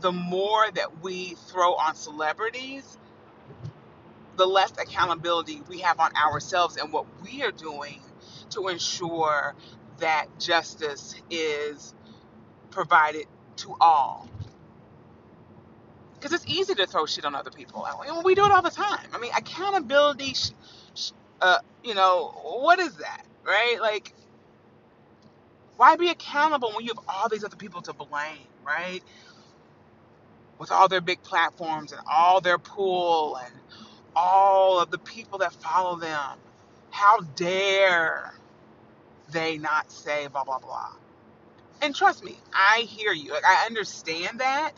the 0.00 0.12
more 0.12 0.70
that 0.70 1.02
we 1.02 1.36
throw 1.48 1.74
on 1.74 1.94
celebrities, 1.94 2.98
the 4.36 4.46
less 4.46 4.72
accountability 4.72 5.62
we 5.68 5.80
have 5.80 6.00
on 6.00 6.10
ourselves 6.16 6.76
and 6.76 6.92
what 6.92 7.06
we 7.22 7.42
are 7.42 7.52
doing 7.52 8.00
to 8.50 8.68
ensure 8.68 9.54
that 9.98 10.26
justice 10.38 11.14
is 11.30 11.94
provided 12.70 13.26
to 13.58 13.76
all. 13.80 14.28
Because 16.14 16.32
it's 16.32 16.46
easy 16.52 16.74
to 16.76 16.86
throw 16.86 17.06
shit 17.06 17.24
on 17.24 17.34
other 17.34 17.50
people. 17.50 17.86
We 18.24 18.34
do 18.34 18.46
it 18.46 18.52
all 18.52 18.62
the 18.62 18.70
time. 18.70 19.06
I 19.14 19.18
mean, 19.18 19.32
accountability, 19.36 20.34
sh- 20.34 20.52
sh- 20.94 21.12
uh, 21.42 21.58
you 21.84 21.94
know, 21.94 22.32
what 22.44 22.78
is 22.80 22.96
that, 22.96 23.24
right? 23.46 23.78
Like, 23.80 24.14
why 25.76 25.96
be 25.96 26.10
accountable 26.10 26.72
when 26.74 26.84
you 26.86 26.92
have 26.96 27.04
all 27.08 27.28
these 27.30 27.44
other 27.44 27.56
people 27.56 27.82
to 27.82 27.94
blame, 27.94 28.48
right? 28.66 29.00
With 30.58 30.72
all 30.72 30.88
their 30.88 31.02
big 31.02 31.22
platforms 31.22 31.92
and 31.92 32.00
all 32.10 32.40
their 32.40 32.58
pull 32.58 33.36
and 33.38 33.54
all 34.16 34.80
of 34.80 34.90
the 34.90 34.98
people 34.98 35.38
that 35.40 35.52
follow 35.54 35.96
them. 35.96 36.38
How 36.90 37.20
dare 37.20 38.34
they 39.32 39.58
not 39.58 39.92
say 39.92 40.28
blah, 40.28 40.44
blah, 40.44 40.60
blah. 40.60 40.92
And 41.84 41.94
trust 41.94 42.24
me, 42.24 42.38
I 42.54 42.86
hear 42.88 43.12
you. 43.12 43.32
Like, 43.32 43.44
I 43.46 43.66
understand 43.66 44.40
that. 44.40 44.72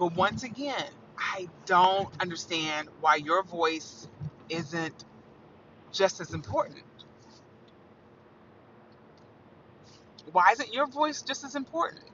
But 0.00 0.16
once 0.16 0.42
again, 0.42 0.84
I 1.16 1.48
don't 1.64 2.10
understand 2.20 2.88
why 3.00 3.16
your 3.16 3.44
voice 3.44 4.08
isn't 4.48 5.04
just 5.92 6.20
as 6.20 6.34
important. 6.34 6.82
Why 10.32 10.50
isn't 10.52 10.74
your 10.74 10.88
voice 10.88 11.22
just 11.22 11.44
as 11.44 11.54
important? 11.54 12.04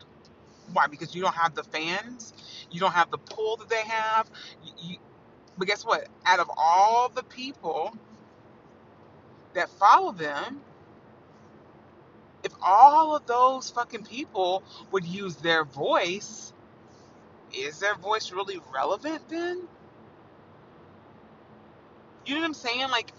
Why? 0.72 0.86
Because 0.86 1.14
you 1.14 1.22
don't 1.22 1.34
have 1.34 1.54
the 1.54 1.64
fans, 1.64 2.34
you 2.70 2.80
don't 2.80 2.92
have 2.92 3.10
the 3.10 3.18
pull 3.18 3.56
that 3.56 3.70
they 3.70 3.82
have. 3.82 4.30
You, 4.64 4.72
you, 4.82 4.96
but 5.58 5.68
guess 5.68 5.84
what? 5.84 6.08
Out 6.26 6.40
of 6.40 6.50
all 6.56 7.10
the 7.14 7.24
people 7.24 7.96
that 9.54 9.70
follow 9.70 10.12
them, 10.12 10.60
if 12.46 12.52
all 12.62 13.16
of 13.16 13.26
those 13.26 13.70
fucking 13.70 14.04
people 14.04 14.62
would 14.92 15.04
use 15.04 15.36
their 15.36 15.64
voice, 15.64 16.52
is 17.52 17.80
their 17.80 17.96
voice 17.96 18.30
really 18.30 18.60
relevant 18.72 19.28
then? 19.28 19.62
You 22.24 22.34
know 22.34 22.40
what 22.40 22.46
I'm 22.46 22.54
saying? 22.54 22.88
Like, 22.90 23.10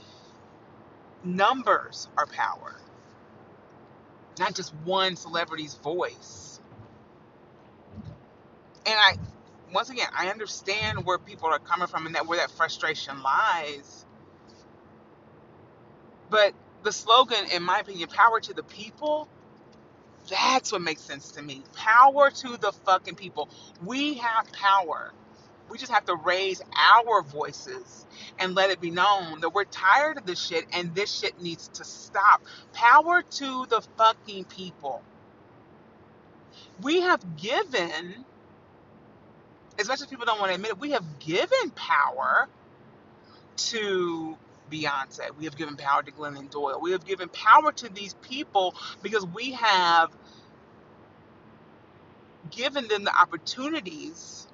numbers 1.26 2.08
are 2.18 2.26
power, 2.26 2.76
not 4.40 4.56
just 4.56 4.74
one 4.86 5.18
celebrity's 5.18 5.76
voice. 5.76 6.62
And 8.86 8.96
I, 8.98 9.16
once 9.74 9.90
again, 9.90 10.08
I 10.18 10.30
understand 10.30 11.06
where 11.06 11.18
people 11.18 11.50
are 11.50 11.60
coming 11.60 11.88
from 11.88 12.06
and 12.06 12.16
that 12.16 12.28
where 12.28 12.38
that 12.38 12.52
frustration 12.52 13.22
lies. 13.22 14.06
But 16.30 16.54
the 16.84 16.92
slogan, 16.92 17.46
in 17.54 17.64
my 17.64 17.80
opinion, 17.80 18.10
power 18.10 18.40
to 18.40 18.54
the 18.54 18.64
people, 18.64 19.28
that's 20.30 20.72
what 20.72 20.82
makes 20.82 21.02
sense 21.02 21.32
to 21.34 21.42
me. 21.42 21.64
Power 21.76 22.30
to 22.30 22.58
the 22.58 22.72
fucking 22.86 23.16
people. 23.16 23.50
We 23.86 24.16
have 24.16 24.52
power. 24.52 25.14
We 25.70 25.78
just 25.78 25.92
have 25.92 26.06
to 26.06 26.16
raise 26.16 26.62
our 26.76 27.22
voices 27.24 28.06
and 28.40 28.56
let 28.56 28.70
it 28.70 28.80
be 28.80 28.92
known 28.92 29.42
that 29.42 29.50
we're 29.50 29.66
tired 29.66 30.18
of 30.18 30.26
this 30.26 30.42
shit 30.42 30.66
and 30.74 30.96
this 30.96 31.12
shit 31.14 31.42
needs 31.42 31.68
to 31.70 31.84
stop. 31.84 32.42
Power 32.74 33.22
to 33.22 33.66
the 33.68 33.82
fucking 33.98 34.46
people. 34.46 35.02
We 36.82 37.02
have 37.02 37.38
given, 37.38 38.26
as 39.80 39.88
much 39.88 40.02
as 40.02 40.08
people 40.08 40.26
don't 40.26 40.40
want 40.40 40.52
to 40.52 40.56
admit 40.56 40.72
it, 40.72 40.80
we 40.80 40.92
have 40.92 41.20
given 41.20 41.72
power 41.76 42.48
to 43.58 44.38
Beyonce. 44.72 45.32
We 45.38 45.46
have 45.46 45.58
given 45.58 45.78
power 45.78 46.04
to 46.04 46.12
Glennon 46.12 46.50
Doyle. 46.52 46.80
We 46.82 46.92
have 46.92 47.06
given 47.06 47.30
power 47.30 47.72
to 47.74 47.90
these 47.94 48.16
people 48.16 48.76
because 49.04 49.26
we 49.28 49.54
have 49.54 50.12
given 52.52 52.88
them 52.88 53.06
the 53.06 53.16
opportunities 53.18 54.48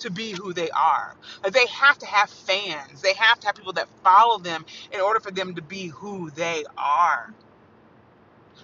to 0.00 0.10
be 0.10 0.32
who 0.32 0.52
they 0.54 0.70
are. 0.70 1.16
They 1.50 1.66
have 1.68 1.98
to 2.00 2.06
have 2.06 2.30
fans. 2.30 3.02
They 3.02 3.14
have 3.14 3.40
to 3.40 3.48
have 3.48 3.56
people 3.56 3.74
that 3.74 3.88
follow 4.04 4.38
them 4.38 4.66
in 4.92 5.00
order 5.00 5.20
for 5.20 5.30
them 5.32 5.54
to 5.56 5.62
be 5.62 5.88
who 5.88 6.30
they 6.30 6.64
are. 6.78 7.34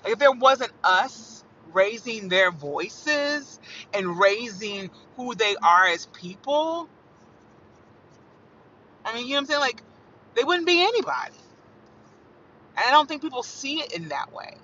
Like 0.05 0.15
if 0.15 0.19
there 0.19 0.33
wasn't 0.33 0.73
us 0.85 1.45
raising 1.73 2.29
their 2.29 2.51
voices 2.51 3.61
and 3.95 4.19
raising 4.19 4.91
who 5.17 5.35
they 5.35 5.57
are 5.63 5.87
as 5.87 6.07
people, 6.07 6.89
I 9.05 9.15
mean, 9.15 9.25
you 9.27 9.31
know 9.35 9.37
what 9.37 9.41
I'm 9.43 9.47
saying? 9.47 9.61
Like 9.61 9.83
they 10.37 10.45
wouldn't 10.45 10.67
be 10.67 10.83
anybody. 10.83 11.35
And 12.77 12.87
I 12.87 12.91
don't 12.91 13.09
think 13.09 13.23
people 13.23 13.43
see 13.43 13.81
it 13.81 13.93
in 13.93 14.09
that 14.09 14.33
way. 14.33 14.55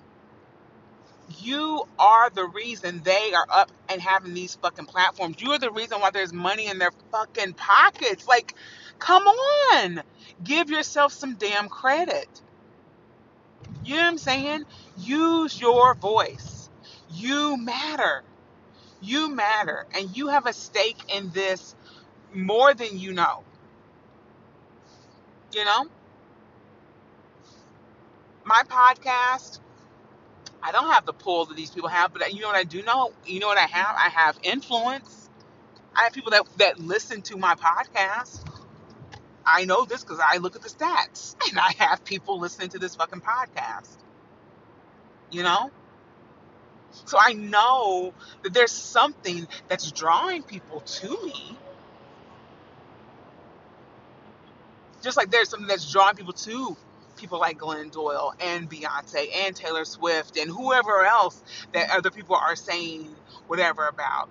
You 1.40 1.84
are 1.98 2.30
the 2.30 2.46
reason 2.46 3.02
they 3.02 3.32
are 3.34 3.46
up 3.50 3.70
and 3.88 4.00
having 4.00 4.34
these 4.34 4.54
fucking 4.56 4.86
platforms. 4.86 5.40
You 5.40 5.52
are 5.52 5.58
the 5.58 5.70
reason 5.70 6.00
why 6.00 6.10
there's 6.10 6.32
money 6.32 6.66
in 6.68 6.78
their 6.78 6.92
fucking 7.10 7.54
pockets. 7.54 8.28
Like, 8.28 8.54
come 8.98 9.24
on. 9.24 10.02
Give 10.44 10.70
yourself 10.70 11.12
some 11.12 11.34
damn 11.34 11.68
credit. 11.68 12.28
You 13.84 13.96
know 13.96 14.02
what 14.02 14.08
I'm 14.08 14.18
saying? 14.18 14.64
Use 14.98 15.60
your 15.60 15.94
voice. 15.94 16.70
You 17.12 17.56
matter. 17.56 18.22
You 19.00 19.28
matter. 19.34 19.86
And 19.94 20.16
you 20.16 20.28
have 20.28 20.46
a 20.46 20.52
stake 20.52 20.98
in 21.14 21.30
this 21.30 21.74
more 22.32 22.74
than 22.74 22.98
you 22.98 23.12
know. 23.12 23.42
You 25.52 25.64
know? 25.64 25.86
My 28.44 28.62
podcast, 28.68 29.60
I 30.62 30.72
don't 30.72 30.90
have 30.92 31.06
the 31.06 31.12
pull 31.12 31.46
that 31.46 31.56
these 31.56 31.70
people 31.70 31.88
have, 31.88 32.12
but 32.12 32.32
you 32.32 32.40
know 32.40 32.48
what 32.48 32.56
I 32.56 32.64
do 32.64 32.82
know? 32.82 33.12
You 33.24 33.40
know 33.40 33.48
what 33.48 33.58
I 33.58 33.66
have? 33.66 33.96
I 33.96 34.08
have 34.08 34.38
influence. 34.42 35.28
I 35.94 36.04
have 36.04 36.12
people 36.12 36.30
that, 36.32 36.44
that 36.58 36.78
listen 36.78 37.22
to 37.22 37.36
my 37.36 37.54
podcast. 37.54 38.44
I 39.44 39.64
know 39.64 39.84
this 39.84 40.02
because 40.02 40.20
I 40.22 40.38
look 40.38 40.56
at 40.56 40.62
the 40.62 40.68
stats 40.68 41.36
and 41.48 41.58
I 41.58 41.72
have 41.78 42.04
people 42.04 42.38
listening 42.38 42.70
to 42.70 42.78
this 42.78 42.94
fucking 42.94 43.20
podcast. 43.20 43.96
You 45.30 45.42
know? 45.42 45.70
So 47.04 47.18
I 47.20 47.34
know 47.34 48.14
that 48.42 48.54
there's 48.54 48.72
something 48.72 49.46
that's 49.68 49.90
drawing 49.92 50.42
people 50.42 50.80
to 50.80 51.08
me. 51.24 51.56
Just 55.02 55.16
like 55.16 55.30
there's 55.30 55.48
something 55.50 55.68
that's 55.68 55.90
drawing 55.90 56.16
people 56.16 56.32
to 56.32 56.76
people 57.16 57.40
like 57.40 57.58
Glenn 57.58 57.88
Doyle 57.88 58.34
and 58.40 58.70
Beyonce 58.70 59.28
and 59.46 59.56
Taylor 59.56 59.84
Swift 59.84 60.36
and 60.36 60.50
whoever 60.50 61.04
else 61.04 61.42
that 61.72 61.90
other 61.90 62.10
people 62.10 62.36
are 62.36 62.56
saying 62.56 63.14
whatever 63.46 63.86
about. 63.88 64.28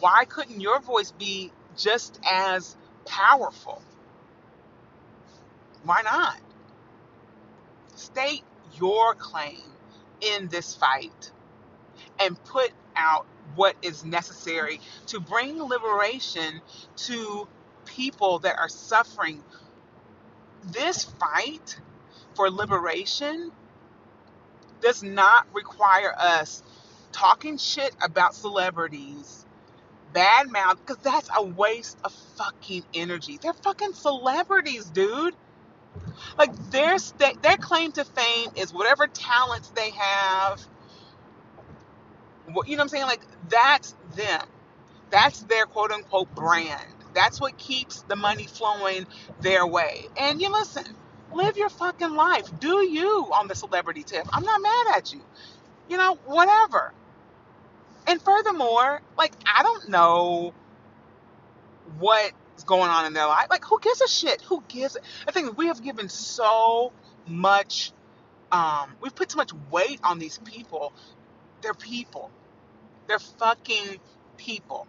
Why 0.00 0.24
couldn't 0.26 0.60
your 0.60 0.80
voice 0.80 1.10
be 1.12 1.52
just 1.76 2.20
as 2.30 2.76
powerful? 3.06 3.82
Why 5.84 6.02
not? 6.02 6.38
State 7.94 8.42
your 8.80 9.14
claim 9.14 9.62
in 10.20 10.48
this 10.48 10.74
fight 10.74 11.32
and 12.20 12.42
put 12.44 12.70
out 12.96 13.26
what 13.54 13.76
is 13.82 14.04
necessary 14.04 14.80
to 15.06 15.20
bring 15.20 15.62
liberation 15.62 16.60
to 16.96 17.48
people 17.96 18.40
that 18.40 18.58
are 18.58 18.68
suffering. 18.68 19.42
This 20.64 21.04
fight 21.04 21.80
for 22.34 22.50
liberation 22.50 23.52
does 24.80 25.02
not 25.02 25.46
require 25.54 26.14
us 26.18 26.62
talking 27.12 27.56
shit 27.58 27.94
about 28.02 28.34
celebrities, 28.34 29.46
bad 30.12 30.50
mouth, 30.50 30.78
because 30.84 31.02
that's 31.02 31.30
a 31.36 31.44
waste 31.44 31.98
of 32.04 32.12
fucking 32.36 32.84
energy. 32.94 33.38
They're 33.40 33.54
fucking 33.54 33.94
celebrities, 33.94 34.86
dude. 34.86 35.34
Like 36.38 36.54
their 36.70 36.98
st- 36.98 37.42
their 37.42 37.56
claim 37.56 37.92
to 37.92 38.04
fame 38.04 38.50
is 38.56 38.72
whatever 38.74 39.06
talents 39.06 39.70
they 39.70 39.90
have. 39.90 40.60
You 42.48 42.52
know 42.54 42.62
what 42.62 42.80
I'm 42.80 42.88
saying? 42.88 43.04
Like 43.06 43.22
that's 43.48 43.94
them. 44.16 44.46
That's 45.10 45.40
their 45.44 45.66
quote 45.66 45.92
unquote 45.92 46.34
brand. 46.34 46.95
That's 47.16 47.40
what 47.40 47.56
keeps 47.56 48.02
the 48.02 48.14
money 48.14 48.44
flowing 48.44 49.06
their 49.40 49.66
way. 49.66 50.06
And 50.18 50.38
you 50.40 50.52
listen, 50.52 50.84
live 51.32 51.56
your 51.56 51.70
fucking 51.70 52.14
life. 52.14 52.46
Do 52.60 52.84
you 52.84 53.30
on 53.32 53.48
the 53.48 53.54
celebrity 53.54 54.02
tip? 54.02 54.26
I'm 54.34 54.44
not 54.44 54.60
mad 54.60 54.98
at 54.98 55.14
you. 55.14 55.22
You 55.88 55.96
know, 55.96 56.18
whatever. 56.26 56.92
And 58.06 58.20
furthermore, 58.20 59.00
like 59.16 59.32
I 59.46 59.62
don't 59.62 59.88
know 59.88 60.52
what's 61.98 62.64
going 62.66 62.90
on 62.90 63.06
in 63.06 63.14
their 63.14 63.26
life. 63.26 63.46
Like 63.48 63.64
who 63.64 63.80
gives 63.80 64.02
a 64.02 64.08
shit? 64.08 64.42
Who 64.42 64.62
gives? 64.68 64.98
I 65.26 65.32
think 65.32 65.56
we 65.56 65.68
have 65.68 65.82
given 65.82 66.10
so 66.10 66.92
much. 67.26 67.92
Um, 68.52 68.94
we've 69.00 69.14
put 69.14 69.30
so 69.30 69.38
much 69.38 69.52
weight 69.70 70.00
on 70.04 70.18
these 70.18 70.36
people. 70.44 70.92
They're 71.62 71.72
people. 71.72 72.30
They're 73.06 73.18
fucking 73.18 74.00
people 74.36 74.86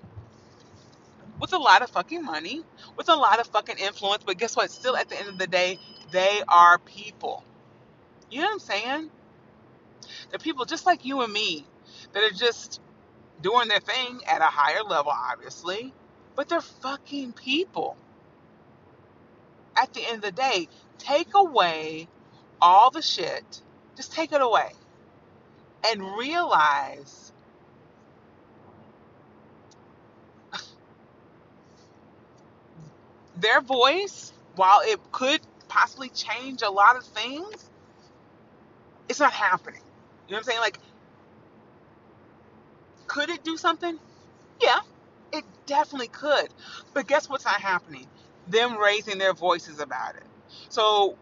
with 1.40 1.54
a 1.54 1.58
lot 1.58 1.82
of 1.82 1.90
fucking 1.90 2.24
money, 2.24 2.64
with 2.96 3.10
a 3.10 3.16
lot 3.16 3.40
of 3.40 3.48
fucking 3.48 3.78
influence. 3.78 4.24
But 4.26 4.38
guess 4.38 4.56
what? 4.56 4.72
Still, 4.72 4.96
at 4.96 5.10
the 5.10 5.18
end 5.20 5.30
of 5.30 5.38
the 5.38 5.48
day, 5.48 5.80
they 6.12 6.42
are 6.48 6.78
people. 6.80 7.44
You 8.30 8.42
know 8.42 8.48
what 8.48 8.54
I'm 8.54 8.60
saying? 8.60 9.12
They're 10.30 10.40
people 10.40 10.66
just 10.66 10.86
like 10.86 11.06
you 11.06 11.22
and 11.22 11.32
me 11.32 11.66
that 12.14 12.24
are 12.24 12.36
just 12.36 12.82
doing 13.42 13.68
their 13.68 13.80
thing 13.80 14.20
at 14.28 14.42
a 14.42 14.46
higher 14.46 14.84
level, 14.84 15.12
obviously, 15.14 15.94
but 16.36 16.50
they're 16.50 16.62
fucking 16.62 17.34
people. 17.34 17.98
At 19.76 19.94
the 19.94 20.06
end 20.06 20.18
of 20.18 20.22
the 20.22 20.32
day, 20.32 20.68
take 20.98 21.30
away 21.36 22.08
all 22.62 22.90
the 22.90 23.02
shit, 23.02 23.62
just 23.96 24.14
take 24.14 24.32
it 24.32 24.42
away, 24.42 24.72
and 25.86 26.02
realize 26.18 27.27
their 33.42 33.62
voice, 33.62 34.32
while 34.56 34.82
it 34.84 35.00
could 35.12 35.42
possibly 35.68 36.10
change 36.10 36.62
a 36.62 36.70
lot 36.70 36.96
of 36.96 37.04
things, 37.04 37.70
it's 39.10 39.20
not 39.20 39.34
happening. 39.34 39.82
You 40.28 40.34
know 40.34 40.38
what 40.38 40.40
I'm 40.40 40.44
saying? 40.44 40.60
Like, 40.60 40.80
could 43.08 43.30
it 43.30 43.44
do 43.44 43.58
something? 43.58 43.98
Yeah, 44.62 44.80
it 45.32 45.44
definitely 45.66 46.08
could. 46.08 46.50
But 46.94 47.08
guess 47.08 47.30
what's 47.30 47.46
not 47.46 47.62
happening? 47.62 48.08
Them 48.48 48.78
raising 48.78 49.18
their 49.18 49.34
voices 49.34 49.80
about 49.80 50.16
it. 50.16 50.24
So 50.70 51.18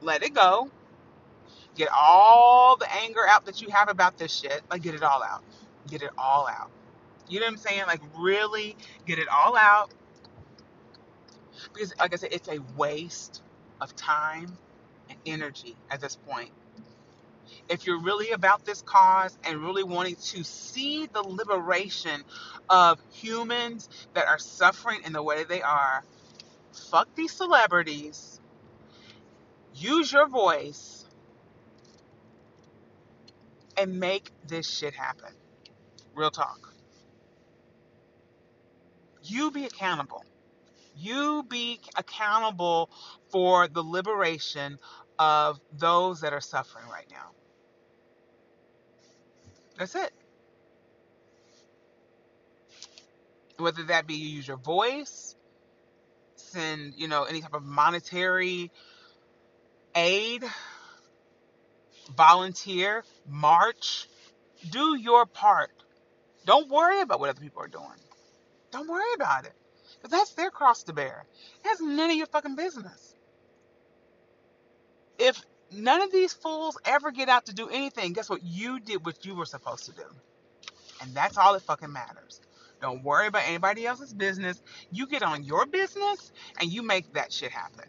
let 0.00 0.22
it 0.22 0.34
go. 0.34 0.70
Get 1.76 1.88
all 1.94 2.76
the 2.76 2.90
anger 3.02 3.26
out 3.28 3.46
that 3.46 3.60
you 3.60 3.68
have 3.68 3.88
about 3.88 4.16
this 4.18 4.32
shit. 4.32 4.62
Like, 4.70 4.82
get 4.82 4.94
it 4.94 5.02
all 5.02 5.22
out. 5.22 5.42
Get 5.88 6.02
it 6.02 6.10
all 6.16 6.48
out. 6.48 6.70
You 7.28 7.40
know 7.40 7.46
what 7.46 7.52
I'm 7.52 7.58
saying? 7.58 7.82
Like, 7.86 8.00
really 8.18 8.76
get 9.06 9.18
it 9.18 9.28
all 9.28 9.56
out. 9.56 9.90
Because, 11.72 11.94
like 11.98 12.12
I 12.12 12.16
said, 12.16 12.32
it's 12.32 12.48
a 12.48 12.58
waste 12.76 13.42
of 13.80 13.94
time 13.96 14.56
and 15.08 15.18
energy 15.26 15.76
at 15.90 16.00
this 16.00 16.16
point. 16.16 16.50
If 17.68 17.86
you're 17.86 18.00
really 18.00 18.30
about 18.30 18.64
this 18.64 18.82
cause 18.82 19.36
and 19.44 19.58
really 19.58 19.84
wanting 19.84 20.16
to 20.16 20.44
see 20.44 21.06
the 21.06 21.22
liberation 21.22 22.22
of 22.68 23.00
humans 23.10 23.88
that 24.14 24.26
are 24.26 24.38
suffering 24.38 25.00
in 25.04 25.12
the 25.12 25.22
way 25.22 25.44
they 25.44 25.62
are, 25.62 26.04
fuck 26.90 27.08
these 27.14 27.32
celebrities. 27.32 28.40
Use 29.74 30.12
your 30.12 30.28
voice 30.28 31.04
and 33.76 34.00
make 34.00 34.30
this 34.46 34.68
shit 34.68 34.94
happen. 34.94 35.32
Real 36.14 36.30
talk. 36.30 36.72
You 39.22 39.50
be 39.50 39.66
accountable. 39.66 40.24
You 40.96 41.44
be 41.48 41.80
accountable 41.96 42.90
for 43.30 43.68
the 43.68 43.82
liberation 43.82 44.78
of 45.18 45.60
those 45.72 46.22
that 46.22 46.32
are 46.32 46.40
suffering 46.40 46.86
right 46.90 47.06
now. 47.10 47.30
That's 49.78 49.94
it. 49.94 50.12
Whether 53.58 53.84
that 53.84 54.06
be 54.06 54.14
you 54.14 54.28
use 54.28 54.48
your 54.48 54.56
voice, 54.56 55.34
send, 56.36 56.94
you 56.96 57.08
know, 57.08 57.24
any 57.24 57.40
type 57.40 57.54
of 57.54 57.62
monetary 57.62 58.70
aid, 59.94 60.44
volunteer, 62.16 63.04
march, 63.28 64.08
do 64.70 64.96
your 64.98 65.26
part. 65.26 65.70
Don't 66.44 66.70
worry 66.70 67.00
about 67.00 67.20
what 67.20 67.30
other 67.30 67.40
people 67.40 67.62
are 67.62 67.68
doing. 67.68 67.84
Don't 68.70 68.88
worry 68.88 69.14
about 69.14 69.46
it. 69.46 69.52
Because 70.06 70.20
that's 70.20 70.34
their 70.34 70.50
cross 70.50 70.84
to 70.84 70.92
bear. 70.92 71.24
It 71.64 71.68
has 71.68 71.80
none 71.80 72.10
of 72.10 72.16
your 72.16 72.28
fucking 72.28 72.54
business. 72.54 73.14
If 75.18 75.42
none 75.72 76.00
of 76.00 76.12
these 76.12 76.32
fools 76.32 76.78
ever 76.84 77.10
get 77.10 77.28
out 77.28 77.46
to 77.46 77.54
do 77.54 77.68
anything, 77.68 78.12
guess 78.12 78.30
what? 78.30 78.44
You 78.44 78.78
did 78.78 79.04
what 79.04 79.26
you 79.26 79.34
were 79.34 79.46
supposed 79.46 79.86
to 79.86 79.92
do. 79.92 80.04
And 81.00 81.12
that's 81.12 81.36
all 81.36 81.54
that 81.54 81.62
fucking 81.62 81.92
matters. 81.92 82.40
Don't 82.80 83.02
worry 83.02 83.26
about 83.26 83.48
anybody 83.48 83.84
else's 83.84 84.14
business. 84.14 84.62
You 84.92 85.08
get 85.08 85.24
on 85.24 85.42
your 85.42 85.66
business 85.66 86.30
and 86.60 86.72
you 86.72 86.82
make 86.82 87.14
that 87.14 87.32
shit 87.32 87.50
happen. 87.50 87.88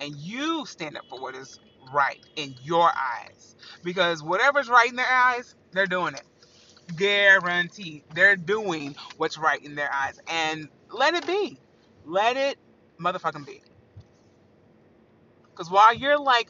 And 0.00 0.16
you 0.16 0.66
stand 0.66 0.96
up 0.96 1.04
for 1.08 1.20
what 1.20 1.36
is 1.36 1.60
right 1.92 2.18
in 2.34 2.56
your 2.64 2.90
eyes. 2.90 3.54
Because 3.84 4.24
whatever's 4.24 4.68
right 4.68 4.90
in 4.90 4.96
their 4.96 5.06
eyes, 5.06 5.54
they're 5.70 5.86
doing 5.86 6.14
it. 6.14 6.24
Guaranteed. 6.96 8.02
They're 8.12 8.36
doing 8.36 8.96
what's 9.18 9.38
right 9.38 9.62
in 9.62 9.76
their 9.76 9.92
eyes. 9.92 10.18
And 10.26 10.68
let 10.94 11.14
it 11.14 11.26
be. 11.26 11.58
Let 12.04 12.36
it 12.36 12.58
motherfucking 13.00 13.46
be. 13.46 13.60
Because 15.50 15.70
while 15.70 15.94
you're 15.94 16.18
like 16.18 16.48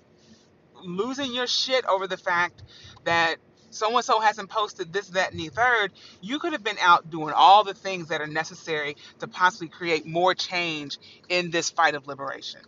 losing 0.83 1.35
your 1.35 1.47
shit 1.47 1.85
over 1.87 2.07
the 2.07 2.17
fact 2.17 2.63
that 3.05 3.37
so 3.71 3.95
and 3.97 4.05
so 4.05 4.21
hasn't 4.21 4.49
posted 4.49 4.93
this, 4.93 5.09
that, 5.09 5.33
and 5.33 5.41
the 5.41 5.49
third, 5.49 5.93
you 6.21 6.39
could 6.39 6.53
have 6.53 6.63
been 6.63 6.79
out 6.81 7.11
doing 7.11 7.35
all 7.35 7.65
the 7.65 7.75
things 7.75 8.09
that 8.09 8.21
are 8.21 8.27
necessary 8.27 8.97
to 9.19 9.27
possibly 9.27 9.69
create 9.69 10.07
more 10.07 10.35
change 10.35 10.99
in 11.29 11.51
this 11.51 11.71
fight 11.71 11.95
of 11.95 12.07
liberation. 12.07 12.61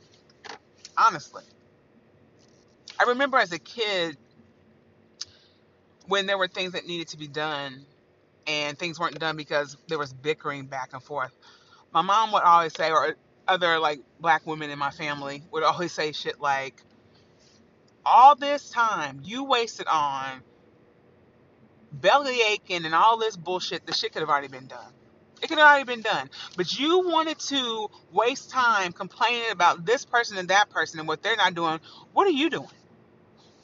Honestly. 0.97 1.45
I 2.99 3.05
remember 3.05 3.39
as 3.39 3.53
a 3.53 3.59
kid 3.59 4.17
when 6.07 6.27
there 6.27 6.39
were 6.39 6.49
things 6.49 6.73
that 6.73 6.87
needed 6.87 7.09
to 7.09 7.19
be 7.19 7.29
done 7.29 7.85
and 8.47 8.79
things 8.79 8.99
weren't 8.99 9.19
done 9.19 9.37
because 9.37 9.77
there 9.89 9.99
was 9.99 10.13
bickering 10.13 10.67
back 10.67 10.91
and 10.93 11.03
forth. 11.03 11.33
My 11.93 12.03
mom 12.03 12.33
would 12.33 12.43
always 12.43 12.75
say, 12.75 12.91
or 12.91 13.17
other 13.49 13.79
like 13.79 14.01
black 14.21 14.47
women 14.47 14.71
in 14.71 14.79
my 14.79 14.91
family 14.91 15.43
would 15.53 15.63
always 15.63 15.93
say 15.93 16.13
shit 16.13 16.41
like, 16.41 16.83
all 18.05 18.37
this 18.37 18.71
time 18.71 19.21
you 19.25 19.45
wasted 19.45 19.87
on 19.89 20.43
belly 21.93 22.41
aching 22.43 22.85
and 22.85 22.95
all 22.95 23.19
this 23.19 23.37
bullshit, 23.37 23.87
the 23.87 23.93
shit 23.93 24.13
could 24.13 24.21
have 24.21 24.29
already 24.29 24.49
been 24.49 24.67
done. 24.67 24.93
It 25.43 25.49
could 25.49 25.59
have 25.59 25.67
already 25.67 25.85
been 25.85 26.03
done. 26.03 26.31
But 26.57 26.79
you 26.79 27.07
wanted 27.09 27.39
to 27.41 27.89
waste 28.13 28.51
time 28.51 28.93
complaining 28.93 29.51
about 29.51 29.85
this 29.85 30.05
person 30.05 30.39
and 30.39 30.49
that 30.49 30.71
person 30.71 30.99
and 30.99 31.09
what 31.09 31.23
they're 31.23 31.37
not 31.37 31.55
doing. 31.55 31.81
What 32.13 32.27
are 32.27 32.31
you 32.31 32.49
doing? 32.49 32.69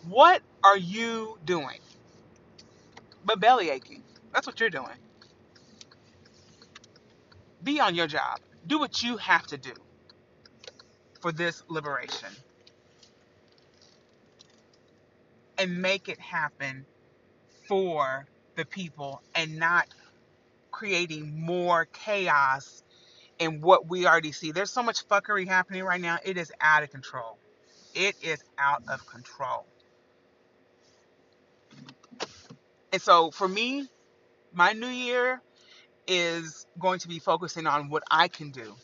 What 0.08 0.42
are 0.62 0.76
you 0.76 1.38
doing? 1.44 1.78
But 3.24 3.40
belly 3.40 3.70
aching. 3.70 4.02
That's 4.32 4.46
what 4.46 4.61
you're 4.61 4.70
doing. 4.70 4.88
Be 7.62 7.81
on 7.81 7.94
your 7.94 8.07
job. 8.07 8.40
Do 8.66 8.79
what 8.79 9.03
you 9.03 9.16
have 9.16 9.46
to 9.48 9.57
do 9.59 9.72
for 11.20 11.33
this 11.33 11.62
liberation. 11.68 12.29
And 15.59 15.81
make 15.81 16.09
it 16.09 16.18
happen 16.18 16.87
for 17.68 18.27
the 18.57 18.64
people 18.64 19.22
and 19.35 19.59
not 19.59 19.87
creating 20.70 21.40
more 21.40 21.87
chaos 21.87 22.83
in 23.38 23.61
what 23.61 23.88
we 23.88 24.07
already 24.07 24.33
see. 24.33 24.53
There's 24.53 24.70
so 24.70 24.83
much 24.83 25.07
fuckery 25.09 25.46
happening 25.46 25.85
right 25.85 26.01
now. 26.01 26.18
It 26.25 26.37
is 26.37 26.53
out 26.61 26.83
of 26.83 26.90
control. 26.90 27.38
It 27.94 28.16
is 28.22 28.42
out 28.59 28.83
of 28.88 29.07
control. 29.07 29.66
And 32.92 33.01
so 33.01 33.31
for 33.31 33.48
me, 33.48 33.88
my 34.53 34.72
new 34.72 34.87
year 34.87 35.40
is 36.07 36.67
going 36.79 36.99
to 37.01 37.09
be 37.09 37.19
focusing 37.19 37.67
on 37.67 37.88
what 37.88 38.03
I 38.11 38.29
can 38.29 38.51
do 38.51 38.75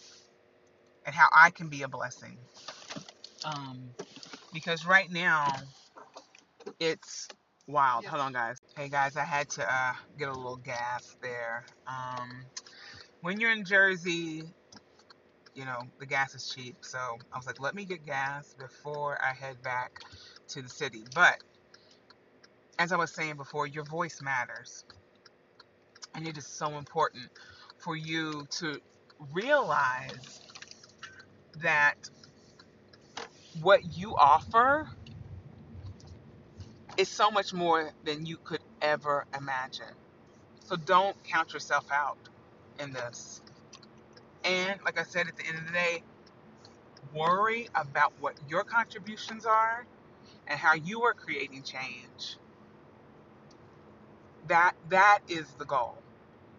and 1.04 1.14
how 1.14 1.28
I 1.34 1.50
can 1.50 1.68
be 1.68 1.82
a 1.82 1.88
blessing. 1.88 2.38
Um, 3.44 3.90
because 4.52 4.86
right 4.86 5.10
now, 5.10 5.46
it's 6.80 7.28
wild. 7.66 8.04
Hold 8.04 8.22
on, 8.22 8.32
guys. 8.32 8.58
Hey, 8.76 8.88
guys, 8.88 9.16
I 9.16 9.24
had 9.24 9.48
to 9.50 9.62
uh, 9.62 9.92
get 10.18 10.28
a 10.28 10.32
little 10.32 10.56
gas 10.56 11.16
there. 11.22 11.64
Um, 11.86 12.44
when 13.20 13.40
you're 13.40 13.52
in 13.52 13.64
Jersey, 13.64 14.44
you 15.54 15.64
know, 15.64 15.80
the 15.98 16.06
gas 16.06 16.34
is 16.34 16.48
cheap. 16.48 16.76
So 16.82 16.98
I 16.98 17.36
was 17.36 17.46
like, 17.46 17.60
let 17.60 17.74
me 17.74 17.84
get 17.84 18.06
gas 18.06 18.54
before 18.58 19.18
I 19.22 19.34
head 19.34 19.60
back 19.62 19.92
to 20.48 20.62
the 20.62 20.68
city. 20.68 21.02
But 21.14 21.36
as 22.78 22.92
I 22.92 22.96
was 22.96 23.12
saying 23.12 23.36
before, 23.36 23.66
your 23.66 23.84
voice 23.84 24.20
matters. 24.22 24.84
And 26.18 26.26
it 26.26 26.36
is 26.36 26.48
so 26.48 26.78
important 26.78 27.30
for 27.78 27.96
you 27.96 28.44
to 28.58 28.80
realize 29.32 30.40
that 31.62 31.94
what 33.62 33.96
you 33.96 34.16
offer 34.16 34.88
is 36.96 37.08
so 37.08 37.30
much 37.30 37.54
more 37.54 37.92
than 38.04 38.26
you 38.26 38.36
could 38.36 38.62
ever 38.82 39.26
imagine. 39.38 39.94
So 40.64 40.74
don't 40.74 41.16
count 41.22 41.52
yourself 41.52 41.86
out 41.92 42.18
in 42.80 42.92
this. 42.92 43.40
And 44.42 44.80
like 44.84 44.98
I 44.98 45.04
said, 45.04 45.28
at 45.28 45.36
the 45.36 45.46
end 45.46 45.58
of 45.58 45.66
the 45.66 45.72
day, 45.72 46.02
worry 47.14 47.68
about 47.76 48.12
what 48.18 48.34
your 48.48 48.64
contributions 48.64 49.46
are 49.46 49.86
and 50.48 50.58
how 50.58 50.74
you 50.74 51.02
are 51.04 51.14
creating 51.14 51.62
change. 51.62 52.38
That 54.48 54.74
that 54.88 55.20
is 55.28 55.46
the 55.58 55.66
goal. 55.66 55.98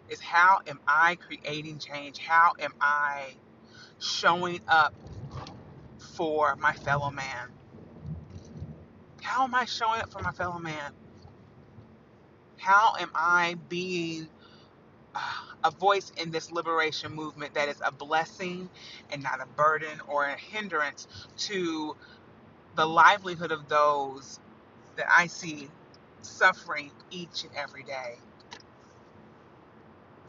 Is 0.10 0.22
how 0.22 0.60
am 0.68 0.80
I 0.88 1.16
creating 1.16 1.80
change? 1.80 2.20
How 2.20 2.54
am 2.60 2.74
I 2.82 3.36
showing 4.00 4.62
up 4.68 4.94
for 6.00 6.56
my 6.58 6.74
fellow 6.74 7.12
man? 7.12 7.50
How 9.22 9.44
am 9.44 9.56
I 9.56 9.66
showing 9.66 10.02
up 10.02 10.12
for 10.12 10.22
my 10.22 10.32
fellow 10.32 10.60
man? 10.60 10.94
How 12.58 12.96
am 13.00 13.12
I 13.16 13.56
being 13.70 14.30
uh, 15.16 15.20
a 15.64 15.72
voice 15.72 16.12
in 16.18 16.32
this 16.32 16.52
liberation 16.52 17.14
movement 17.14 17.56
that 17.56 17.70
is 17.70 17.82
a 17.86 17.92
blessing 17.92 18.70
and 19.12 19.24
not 19.24 19.42
a 19.42 19.48
burden 19.48 20.02
or 20.08 20.26
a 20.26 20.38
hindrance 20.38 21.08
to 21.38 21.96
the 22.76 22.86
livelihood 22.86 23.52
of 23.52 23.68
those 23.70 24.40
that 24.98 25.08
I 25.10 25.28
see 25.28 25.70
suffering 26.22 26.92
each 27.12 27.44
and 27.44 27.54
every 27.56 27.84
day? 27.84 28.18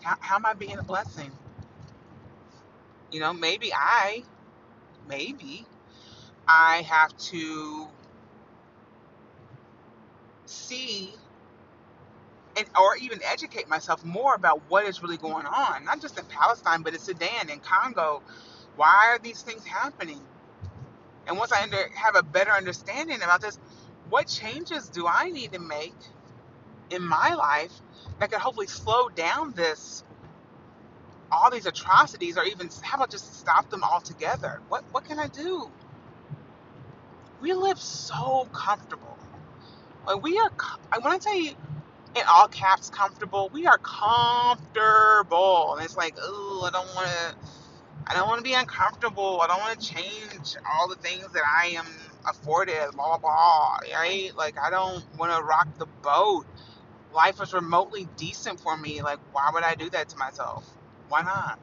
How, 0.02 0.16
how 0.20 0.36
am 0.36 0.46
I 0.46 0.54
being 0.54 0.78
a 0.78 0.82
blessing? 0.82 1.32
You 3.12 3.20
know, 3.20 3.32
maybe 3.32 3.72
I, 3.74 4.24
maybe 5.08 5.66
I 6.48 6.82
have 6.82 7.16
to 7.18 7.88
see 10.46 11.14
and 12.56 12.66
or 12.78 12.96
even 12.96 13.20
educate 13.24 13.68
myself 13.68 14.04
more 14.04 14.34
about 14.34 14.62
what 14.68 14.86
is 14.86 15.02
really 15.02 15.16
going 15.16 15.46
on, 15.46 15.84
not 15.84 16.00
just 16.00 16.18
in 16.18 16.24
Palestine, 16.26 16.82
but 16.82 16.94
in 16.94 17.00
Sudan 17.00 17.50
and 17.50 17.62
Congo. 17.62 18.22
Why 18.76 19.08
are 19.10 19.18
these 19.18 19.42
things 19.42 19.64
happening? 19.64 20.20
And 21.26 21.38
once 21.38 21.52
I 21.52 21.62
under, 21.62 21.88
have 21.94 22.16
a 22.16 22.22
better 22.22 22.50
understanding 22.50 23.22
about 23.22 23.40
this, 23.40 23.58
what 24.08 24.26
changes 24.26 24.88
do 24.88 25.06
I 25.06 25.30
need 25.30 25.52
to 25.52 25.60
make 25.60 25.94
in 26.90 27.02
my 27.02 27.34
life 27.34 27.72
that 28.20 28.30
could 28.30 28.40
hopefully 28.40 28.68
slow 28.68 29.08
down 29.10 29.52
this, 29.54 30.04
all 31.32 31.50
these 31.50 31.66
atrocities, 31.66 32.38
or 32.38 32.44
even 32.44 32.70
how 32.82 32.96
about 32.98 33.10
just 33.10 33.34
stop 33.40 33.70
them 33.70 33.84
altogether? 33.84 34.62
What 34.68 34.84
what 34.92 35.04
can 35.04 35.18
I 35.18 35.28
do? 35.28 35.70
We 37.40 37.54
live 37.54 37.80
so 37.80 38.48
comfortable. 38.52 39.18
Like 40.06 40.22
we 40.22 40.38
are. 40.38 40.50
I 40.92 40.98
want 40.98 41.22
to 41.22 41.28
tell 41.28 41.38
you 41.38 41.52
in 42.16 42.22
all 42.30 42.48
caps 42.48 42.90
comfortable. 42.90 43.50
We 43.52 43.66
are 43.66 43.78
comfortable. 43.78 45.76
And 45.76 45.84
it's 45.84 45.96
like, 45.96 46.16
oh, 46.20 46.64
I 46.68 46.70
don't 46.72 46.94
want 46.96 47.08
to 47.08 47.36
I 48.06 48.14
don't 48.14 48.28
want 48.28 48.38
to 48.40 48.44
be 48.44 48.54
uncomfortable. 48.54 49.40
I 49.42 49.48
don't 49.48 49.60
want 49.60 49.80
to 49.80 49.94
change 49.94 50.56
all 50.70 50.88
the 50.88 50.96
things 50.96 51.26
that 51.32 51.44
I 51.46 51.68
am 51.68 51.86
afforded, 52.28 52.92
blah 52.94 53.18
blah 53.18 53.18
blah, 53.18 53.78
right? 53.94 54.32
Like 54.36 54.58
I 54.60 54.70
don't 54.70 55.04
want 55.18 55.34
to 55.34 55.42
rock 55.42 55.68
the 55.78 55.86
boat. 55.86 56.46
Life 57.14 57.40
was 57.40 57.54
remotely 57.54 58.08
decent 58.16 58.60
for 58.60 58.76
me. 58.76 59.02
Like 59.02 59.20
why 59.32 59.50
would 59.52 59.64
I 59.64 59.74
do 59.74 59.90
that 59.90 60.10
to 60.10 60.18
myself? 60.18 60.66
Why 61.08 61.22
not? 61.22 61.58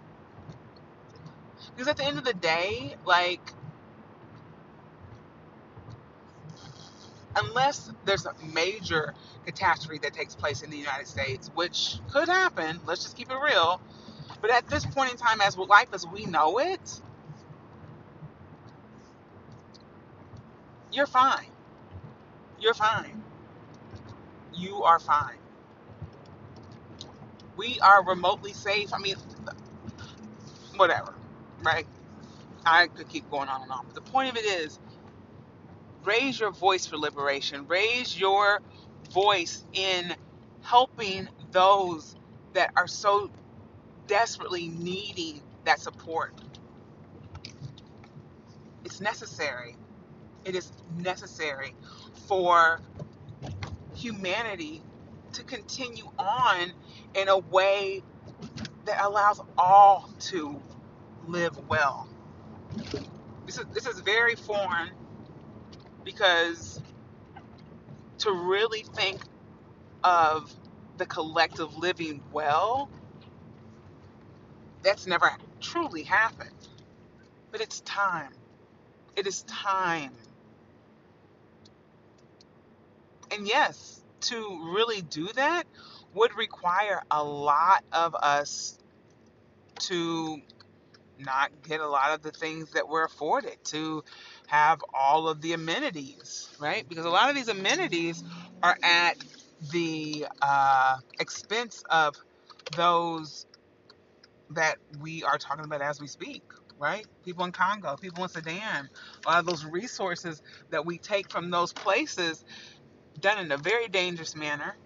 Because 1.76 1.88
at 1.88 1.98
the 1.98 2.06
end 2.06 2.18
of 2.18 2.26
the 2.26 2.34
day, 2.34 2.96
like 3.06 3.54
unless 7.36 7.92
there's 8.06 8.26
a 8.26 8.34
major 8.54 9.14
catastrophe 9.46 10.00
that 10.04 10.14
takes 10.14 10.36
place 10.36 10.62
in 10.62 10.70
the 10.70 10.78
United 10.78 11.08
States, 11.08 11.50
which 11.56 12.00
could 12.12 12.28
happen, 12.28 12.80
let's 12.86 13.04
just 13.04 13.18
keep 13.18 13.32
it 13.32 13.38
real. 13.44 13.82
But 14.42 14.52
at 14.52 14.68
this 14.70 14.86
point 14.86 15.12
in 15.12 15.18
time, 15.18 15.42
as 15.42 15.58
with 15.58 15.70
life 15.70 15.90
as 15.94 16.06
we 16.08 16.26
know 16.26 16.60
it, 16.60 17.02
you're 20.92 21.08
fine. 21.08 21.52
You're 22.60 22.74
fine. 22.76 23.24
You 24.58 24.84
are 24.84 25.00
fine. 25.00 25.38
We 27.58 27.80
are 27.82 28.04
remotely 28.06 28.54
safe. 28.54 28.94
I 28.94 29.00
mean, 29.00 29.16
whatever, 30.78 31.14
right? 31.64 31.88
I 32.66 32.88
could 32.88 33.10
keep 33.10 33.30
going 33.32 33.50
on 33.50 33.64
and 33.64 33.72
on. 33.72 33.86
But 33.88 33.96
the 33.96 34.12
point 34.12 34.30
of 34.30 34.38
it 34.38 34.46
is, 34.46 34.80
raise 36.06 36.40
your 36.40 36.52
voice 36.52 36.86
for 36.88 36.98
liberation. 36.98 37.68
Raise 37.68 38.20
your 38.20 38.62
voice 39.12 39.66
in 39.74 40.16
helping 40.64 41.30
those 41.52 42.16
that 42.54 42.72
are 42.76 42.88
so 42.88 43.32
desperately 44.08 44.70
needing 44.70 45.42
that 45.66 45.80
support. 45.82 46.34
It's 48.86 49.02
necessary. 49.02 49.76
It 50.46 50.56
is 50.56 50.72
necessary 50.98 51.76
for 52.28 52.82
humanity 53.98 54.84
to 55.34 55.44
continue 55.44 56.10
on 56.20 56.72
in 57.16 57.28
a 57.30 57.38
way 57.38 58.04
that 58.86 59.04
allows 59.04 59.42
all 59.58 60.10
to 60.20 60.62
live 61.28 61.58
well. 61.70 62.08
This 63.46 63.58
is, 63.60 63.66
this 63.74 63.88
is 63.88 64.00
very 64.02 64.36
foreign 64.36 64.92
because 66.04 66.82
to 68.20 68.32
really 68.32 68.84
think 68.84 69.22
of 70.04 70.54
the 70.98 71.06
collective 71.06 71.78
living 71.78 72.24
well, 72.32 72.90
that's 74.84 75.08
never 75.08 75.32
truly 75.62 76.04
happened. 76.04 76.52
But 77.52 77.62
it's 77.62 77.82
time. 77.82 78.34
It 79.16 79.28
is 79.28 79.44
time. 79.44 80.14
And 83.32 83.48
yes, 83.48 84.02
to 84.22 84.74
really 84.76 85.02
do 85.02 85.28
that 85.36 85.64
would 86.14 86.36
require 86.36 87.02
a 87.12 87.24
lot 87.24 87.84
of 87.92 88.16
us 88.16 88.78
to 89.82 90.42
not 91.20 91.52
get 91.64 91.80
a 91.80 91.88
lot 91.88 92.12
of 92.12 92.22
the 92.22 92.32
things 92.32 92.72
that 92.72 92.88
we're 92.88 93.06
afforded, 93.06 93.58
to 93.66 94.04
have 94.48 94.80
all 94.94 95.28
of 95.28 95.42
the 95.42 95.54
amenities, 95.54 96.48
right? 96.60 96.88
Because 96.88 97.06
a 97.06 97.10
lot 97.10 97.30
of 97.30 97.36
these 97.36 97.48
amenities 97.48 98.24
are 98.62 98.78
at 98.84 99.18
the 99.72 100.28
uh, 100.42 100.98
expense 101.20 101.84
of 101.90 102.16
those 102.76 103.46
that 104.52 104.78
we 105.02 105.24
are 105.24 105.38
talking 105.38 105.66
about 105.66 105.82
as 105.82 106.00
we 106.00 106.08
speak, 106.08 106.44
right? 106.80 107.06
People 107.26 107.46
in 107.46 107.52
Congo, 107.52 107.96
people 107.98 108.24
in 108.24 108.30
Sudan, 108.30 108.90
a 109.26 109.30
lot 109.30 109.40
of 109.40 109.46
those 109.46 109.66
resources 109.66 110.42
that 110.70 110.86
we 110.86 110.98
take 110.98 111.30
from 111.30 111.50
those 111.50 111.74
places 111.74 112.44
done 113.20 113.40
in 113.40 113.52
a 113.52 113.58
very 113.58 113.88
dangerous 113.90 114.36
manner, 114.36 114.78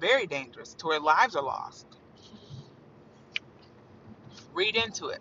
very 0.00 0.26
dangerous, 0.26 0.74
to 0.74 0.88
where 0.88 1.00
lives 1.00 1.36
are 1.36 1.42
lost. 1.44 1.86
Read 4.54 4.76
into 4.76 5.08
it. 5.08 5.20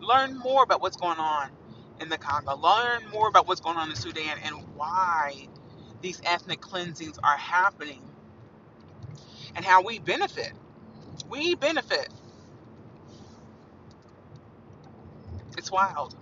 Learn 0.00 0.38
more 0.38 0.62
about 0.64 0.82
what's 0.82 0.96
going 0.96 1.18
on 1.18 1.50
in 2.00 2.08
the 2.08 2.18
Congo. 2.18 2.56
Learn 2.56 3.08
more 3.12 3.28
about 3.28 3.48
what's 3.48 3.60
going 3.60 3.76
on 3.76 3.90
in 3.90 3.96
Sudan 3.96 4.38
and 4.44 4.56
why 4.76 5.48
these 6.02 6.20
ethnic 6.24 6.60
cleansings 6.60 7.18
are 7.24 7.36
happening 7.38 8.02
and 9.56 9.64
how 9.64 9.82
we 9.82 9.98
benefit. 10.00 10.52
We 11.28 11.54
benefit. 11.56 12.08
It's 15.58 15.70
wild. 15.72 16.16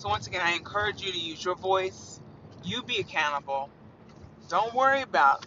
So, 0.00 0.08
once 0.08 0.26
again, 0.26 0.40
I 0.42 0.52
encourage 0.52 1.02
you 1.02 1.12
to 1.12 1.18
use 1.18 1.44
your 1.44 1.56
voice. 1.56 2.22
You 2.64 2.82
be 2.82 3.00
accountable. 3.00 3.68
Don't 4.48 4.74
worry 4.74 5.02
about 5.02 5.44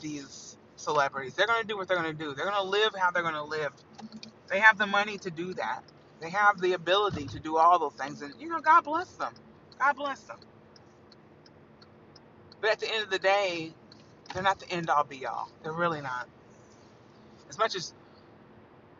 these 0.00 0.56
celebrities. 0.76 1.34
They're 1.34 1.48
going 1.48 1.60
to 1.60 1.66
do 1.66 1.76
what 1.76 1.88
they're 1.88 2.00
going 2.00 2.16
to 2.16 2.24
do, 2.24 2.32
they're 2.32 2.44
going 2.44 2.62
to 2.62 2.70
live 2.70 2.94
how 2.96 3.10
they're 3.10 3.24
going 3.24 3.34
to 3.34 3.42
live. 3.42 3.72
They 4.46 4.60
have 4.60 4.78
the 4.78 4.86
money 4.86 5.18
to 5.18 5.32
do 5.32 5.52
that. 5.54 5.82
They 6.20 6.30
have 6.30 6.60
the 6.60 6.74
ability 6.74 7.26
to 7.26 7.40
do 7.40 7.56
all 7.56 7.80
those 7.80 7.94
things. 7.94 8.22
And, 8.22 8.34
you 8.40 8.48
know, 8.48 8.60
God 8.60 8.84
bless 8.84 9.08
them. 9.14 9.34
God 9.80 9.96
bless 9.96 10.20
them. 10.20 10.38
But 12.60 12.70
at 12.70 12.78
the 12.78 12.88
end 12.88 13.02
of 13.02 13.10
the 13.10 13.18
day, 13.18 13.72
they're 14.32 14.44
not 14.44 14.60
the 14.60 14.70
end 14.70 14.90
all 14.90 15.02
be 15.02 15.26
all. 15.26 15.50
They're 15.64 15.72
really 15.72 16.02
not. 16.02 16.28
As 17.48 17.58
much 17.58 17.74
as 17.74 17.92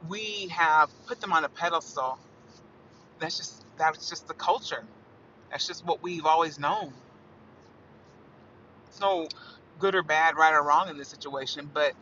we 0.09 0.49
have 0.49 0.91
put 1.07 1.21
them 1.21 1.33
on 1.33 1.45
a 1.45 1.49
pedestal, 1.49 2.19
that's 3.21 3.37
just 3.37 3.60
that's 3.81 4.09
just 4.09 4.29
the 4.29 4.35
culture. 4.35 4.85
That's 5.51 5.67
just 5.67 5.85
what 5.87 6.03
we've 6.03 6.27
always 6.27 6.59
known. 6.59 6.93
It's 8.89 9.01
no 9.01 9.29
good 9.79 9.95
or 9.95 10.03
bad, 10.03 10.37
right 10.37 10.55
or 10.55 10.63
wrong 10.63 10.89
in 10.89 10.99
this 10.99 11.09
situation, 11.09 11.71
but 11.73 11.95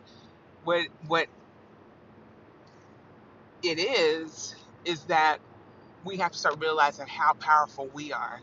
what 0.63 0.87
what 1.07 1.27
it 3.63 3.79
is 3.79 4.55
is 4.85 5.05
that 5.05 5.39
we 6.05 6.17
have 6.17 6.31
to 6.31 6.37
start 6.37 6.59
realizing 6.59 7.07
how 7.07 7.33
powerful 7.33 7.89
we 7.93 8.13
are 8.13 8.41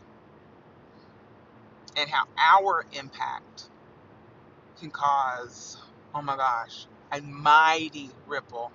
and 1.97 2.09
how 2.09 2.25
our 2.37 2.85
impact 2.93 3.65
can 4.79 4.91
cause, 4.91 5.77
oh 6.15 6.21
my 6.21 6.37
gosh, 6.37 6.87
a 7.11 7.21
mighty 7.21 8.11
ripple. 8.27 8.71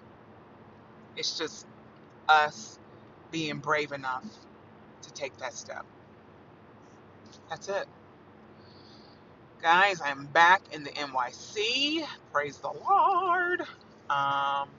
It's 1.16 1.38
just 1.38 1.66
us 2.28 2.78
being 3.30 3.58
brave 3.58 3.92
enough 3.92 4.24
take 5.14 5.36
that 5.38 5.54
step. 5.54 5.84
That's 7.50 7.68
it. 7.68 7.86
Guys, 9.62 10.00
I'm 10.04 10.26
back 10.26 10.62
in 10.72 10.84
the 10.84 10.90
NYC. 10.90 12.04
Praise 12.32 12.58
the 12.58 12.70
Lord. 12.70 13.62
Um, 14.10 14.70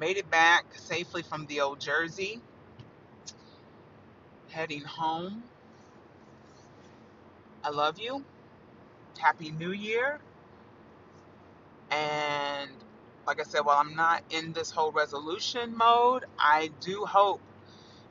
made 0.00 0.18
it 0.18 0.30
back 0.30 0.66
safely 0.76 1.22
from 1.22 1.46
the 1.46 1.60
old 1.62 1.80
Jersey. 1.80 2.40
Heading 4.50 4.82
home. 4.82 5.44
I 7.64 7.70
love 7.70 7.98
you. 8.00 8.24
Happy 9.18 9.50
New 9.52 9.72
Year. 9.72 10.20
And 11.90 12.70
like 13.26 13.40
I 13.40 13.44
said, 13.44 13.60
while 13.60 13.78
I'm 13.78 13.94
not 13.96 14.22
in 14.30 14.52
this 14.52 14.70
whole 14.70 14.92
resolution 14.92 15.76
mode, 15.76 16.24
I 16.38 16.70
do 16.80 17.04
hope 17.06 17.40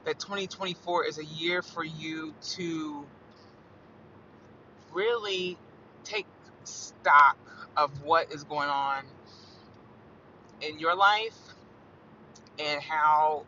that 0.05 0.19
2024 0.19 1.05
is 1.05 1.17
a 1.19 1.25
year 1.25 1.61
for 1.61 1.83
you 1.83 2.33
to 2.41 3.05
really 4.93 5.57
take 6.03 6.25
stock 6.63 7.37
of 7.77 8.03
what 8.03 8.31
is 8.31 8.43
going 8.43 8.69
on 8.69 9.03
in 10.61 10.79
your 10.79 10.95
life 10.95 11.37
and 12.59 12.81
how 12.81 13.45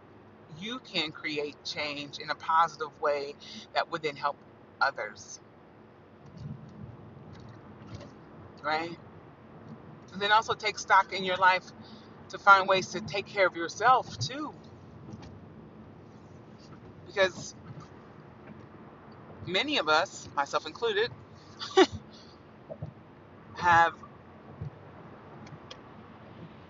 you 0.59 0.79
can 0.79 1.11
create 1.11 1.55
change 1.63 2.19
in 2.19 2.29
a 2.29 2.35
positive 2.35 2.89
way 3.01 3.35
that 3.73 3.91
would 3.91 4.01
then 4.01 4.15
help 4.15 4.37
others. 4.79 5.39
Right? 8.63 8.97
And 10.13 10.21
then 10.21 10.31
also 10.31 10.53
take 10.53 10.77
stock 10.77 11.11
in 11.13 11.23
your 11.23 11.37
life 11.37 11.63
to 12.29 12.37
find 12.37 12.67
ways 12.67 12.89
to 12.89 13.01
take 13.01 13.25
care 13.25 13.47
of 13.47 13.55
yourself 13.55 14.17
too. 14.19 14.53
Because 17.13 17.55
many 19.47 19.79
of 19.79 19.89
us, 19.89 20.29
myself 20.35 20.67
included, 20.67 21.11
have, 23.55 23.93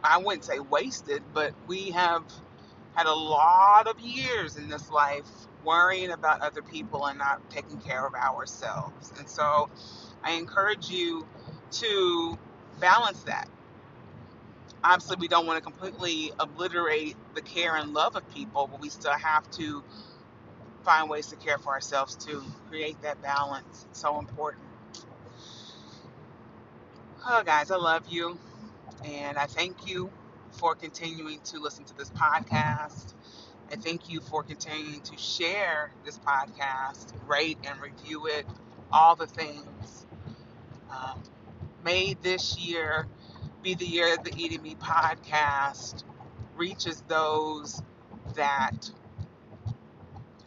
I 0.04 0.20
wouldn't 0.20 0.46
say 0.46 0.60
wasted, 0.60 1.24
but 1.34 1.54
we 1.68 1.92
have 1.92 2.24
had 2.96 3.08
a 3.08 3.14
lot 3.14 3.88
of 3.88 4.00
years 4.00 4.58
in 4.58 4.70
this 4.70 4.90
life 4.92 5.28
worrying 5.66 6.12
about 6.12 6.42
other 6.42 6.62
people 6.62 7.06
and 7.08 7.18
not 7.20 7.50
taking 7.50 7.80
care 7.80 8.06
of 8.06 8.16
ourselves. 8.16 9.14
And 9.20 9.30
so 9.30 9.70
I 10.24 10.34
encourage 10.34 10.90
you 10.90 11.28
to 11.74 12.38
balance 12.80 13.24
that. 13.24 13.50
Obviously, 14.84 15.18
we 15.20 15.30
don't 15.30 15.48
want 15.48 15.58
to 15.58 15.64
completely 15.64 16.32
obliterate 16.40 17.18
the 17.36 17.42
care 17.42 17.76
and 17.76 17.94
love 17.94 18.16
of 18.16 18.30
people, 18.32 18.68
but 18.68 18.82
we 18.82 18.90
still 18.90 19.14
have 19.14 19.50
to 19.52 19.84
find 20.84 21.10
ways 21.10 21.28
to 21.28 21.36
care 21.36 21.58
for 21.58 21.74
ourselves 21.74 22.16
to 22.26 22.44
create 22.70 23.02
that 23.02 23.22
balance. 23.22 23.86
It's 23.90 24.00
so 24.00 24.20
important. 24.20 24.64
Oh, 27.26 27.42
guys, 27.44 27.72
I 27.72 27.78
love 27.78 28.08
you. 28.10 28.38
And 29.06 29.38
I 29.38 29.46
thank 29.46 29.88
you 29.88 30.12
for 30.52 30.76
continuing 30.76 31.40
to 31.46 31.60
listen 31.60 31.86
to 31.86 31.98
this 31.98 32.10
podcast. 32.12 33.14
I 33.72 33.76
thank 33.76 34.10
you 34.10 34.20
for 34.20 34.44
continuing 34.44 35.02
to 35.02 35.18
share 35.18 35.92
this 36.06 36.20
podcast, 36.20 37.14
rate 37.28 37.58
and 37.64 37.80
review 37.82 38.28
it, 38.28 38.46
all 38.92 39.16
the 39.16 39.26
things. 39.26 40.06
Um, 40.92 41.24
may 41.84 42.16
this 42.22 42.58
year 42.60 43.08
be 43.64 43.74
the 43.74 43.86
year 43.86 44.16
that 44.16 44.24
the 44.24 44.34
Eating 44.38 44.62
Me 44.62 44.76
podcast 44.76 46.04
reaches 46.56 47.02
those 47.08 47.82
that 48.36 48.92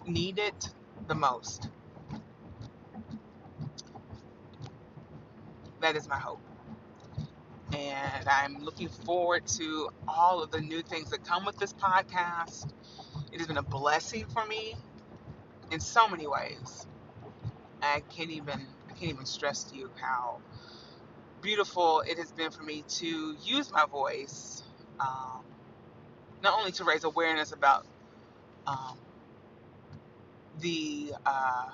need 0.07 0.38
it 0.38 0.71
the 1.07 1.14
most. 1.14 1.69
That 5.81 5.97
is 5.97 6.09
my 6.09 6.19
hope. 6.19 6.40
And 7.75 8.29
I'm 8.29 8.61
looking 8.64 8.88
forward 8.88 9.47
to 9.59 9.90
all 10.09 10.42
of 10.42 10.51
the 10.51 10.61
new 10.61 10.83
things 10.83 11.11
that 11.11 11.25
come 11.25 11.45
with 11.45 11.59
this 11.59 11.73
podcast. 11.73 12.73
It 13.33 13.38
has 13.38 13.47
been 13.47 13.59
a 13.59 13.62
blessing 13.62 14.27
for 14.27 14.47
me 14.47 14.75
in 15.71 15.81
so 15.81 16.09
many 16.09 16.27
ways. 16.27 16.87
I 17.83 18.03
can't 18.09 18.31
even 18.31 18.66
I 18.88 18.92
can't 18.92 19.11
even 19.11 19.27
stress 19.27 19.64
to 19.64 19.77
you 19.77 19.90
how 20.01 20.40
beautiful 21.42 22.01
it 22.01 22.19
has 22.19 22.33
been 22.33 22.51
for 22.51 22.62
me 22.62 22.85
to 22.88 23.37
use 23.42 23.71
my 23.73 23.85
voice, 23.87 24.62
um, 25.01 25.45
not 26.42 26.59
only 26.59 26.73
to 26.73 26.85
raise 26.85 27.05
awareness 27.05 27.53
about 27.53 27.87
um, 28.66 28.99
the 30.61 31.12
uh, 31.25 31.71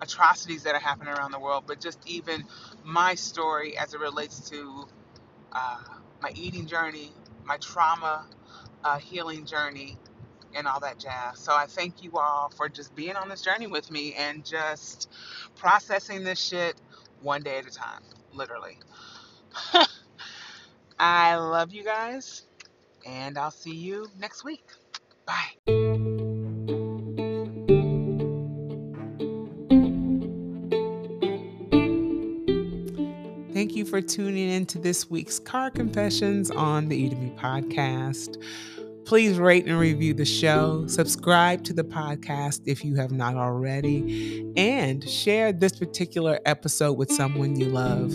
atrocities 0.00 0.62
that 0.64 0.74
are 0.74 0.80
happening 0.80 1.12
around 1.14 1.32
the 1.32 1.40
world, 1.40 1.64
but 1.66 1.80
just 1.80 1.98
even 2.06 2.44
my 2.84 3.14
story 3.14 3.76
as 3.76 3.94
it 3.94 4.00
relates 4.00 4.50
to 4.50 4.86
uh, 5.52 5.78
my 6.20 6.32
eating 6.34 6.66
journey, 6.66 7.12
my 7.44 7.56
trauma 7.58 8.26
uh, 8.84 8.98
healing 8.98 9.44
journey, 9.44 9.98
and 10.54 10.66
all 10.66 10.80
that 10.80 10.98
jazz. 10.98 11.38
So 11.38 11.54
I 11.54 11.66
thank 11.66 12.02
you 12.02 12.12
all 12.14 12.50
for 12.56 12.68
just 12.68 12.94
being 12.94 13.16
on 13.16 13.28
this 13.28 13.42
journey 13.42 13.66
with 13.66 13.90
me 13.90 14.14
and 14.14 14.44
just 14.44 15.10
processing 15.56 16.24
this 16.24 16.40
shit 16.40 16.74
one 17.22 17.42
day 17.42 17.58
at 17.58 17.66
a 17.66 17.70
time, 17.70 18.02
literally. 18.32 18.78
I 20.98 21.36
love 21.36 21.72
you 21.72 21.84
guys, 21.84 22.42
and 23.06 23.36
I'll 23.36 23.50
see 23.50 23.74
you 23.74 24.08
next 24.18 24.44
week. 24.44 24.64
Bye. 25.26 25.85
For 33.86 34.00
tuning 34.00 34.50
in 34.50 34.66
to 34.66 34.78
this 34.78 35.08
week's 35.08 35.38
Car 35.38 35.70
Confessions 35.70 36.50
on 36.50 36.88
the 36.88 36.96
Eat 36.96 37.16
Me 37.18 37.32
podcast. 37.38 38.42
Please 39.04 39.38
rate 39.38 39.66
and 39.66 39.78
review 39.78 40.12
the 40.12 40.24
show, 40.24 40.84
subscribe 40.88 41.62
to 41.62 41.72
the 41.72 41.84
podcast 41.84 42.62
if 42.66 42.84
you 42.84 42.96
have 42.96 43.12
not 43.12 43.36
already, 43.36 44.44
and 44.56 45.08
share 45.08 45.52
this 45.52 45.78
particular 45.78 46.40
episode 46.44 46.94
with 46.94 47.12
someone 47.12 47.54
you 47.54 47.66
love. 47.66 48.12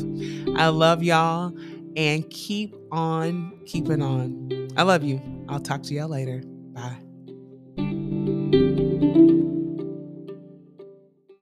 I 0.57 0.67
love 0.67 1.01
y'all 1.01 1.55
and 1.95 2.29
keep 2.29 2.75
on 2.91 3.57
keeping 3.65 4.01
on. 4.01 4.67
I 4.75 4.83
love 4.83 5.03
you. 5.03 5.21
I'll 5.47 5.61
talk 5.61 5.83
to 5.83 5.93
y'all 5.93 6.09
later. 6.09 6.43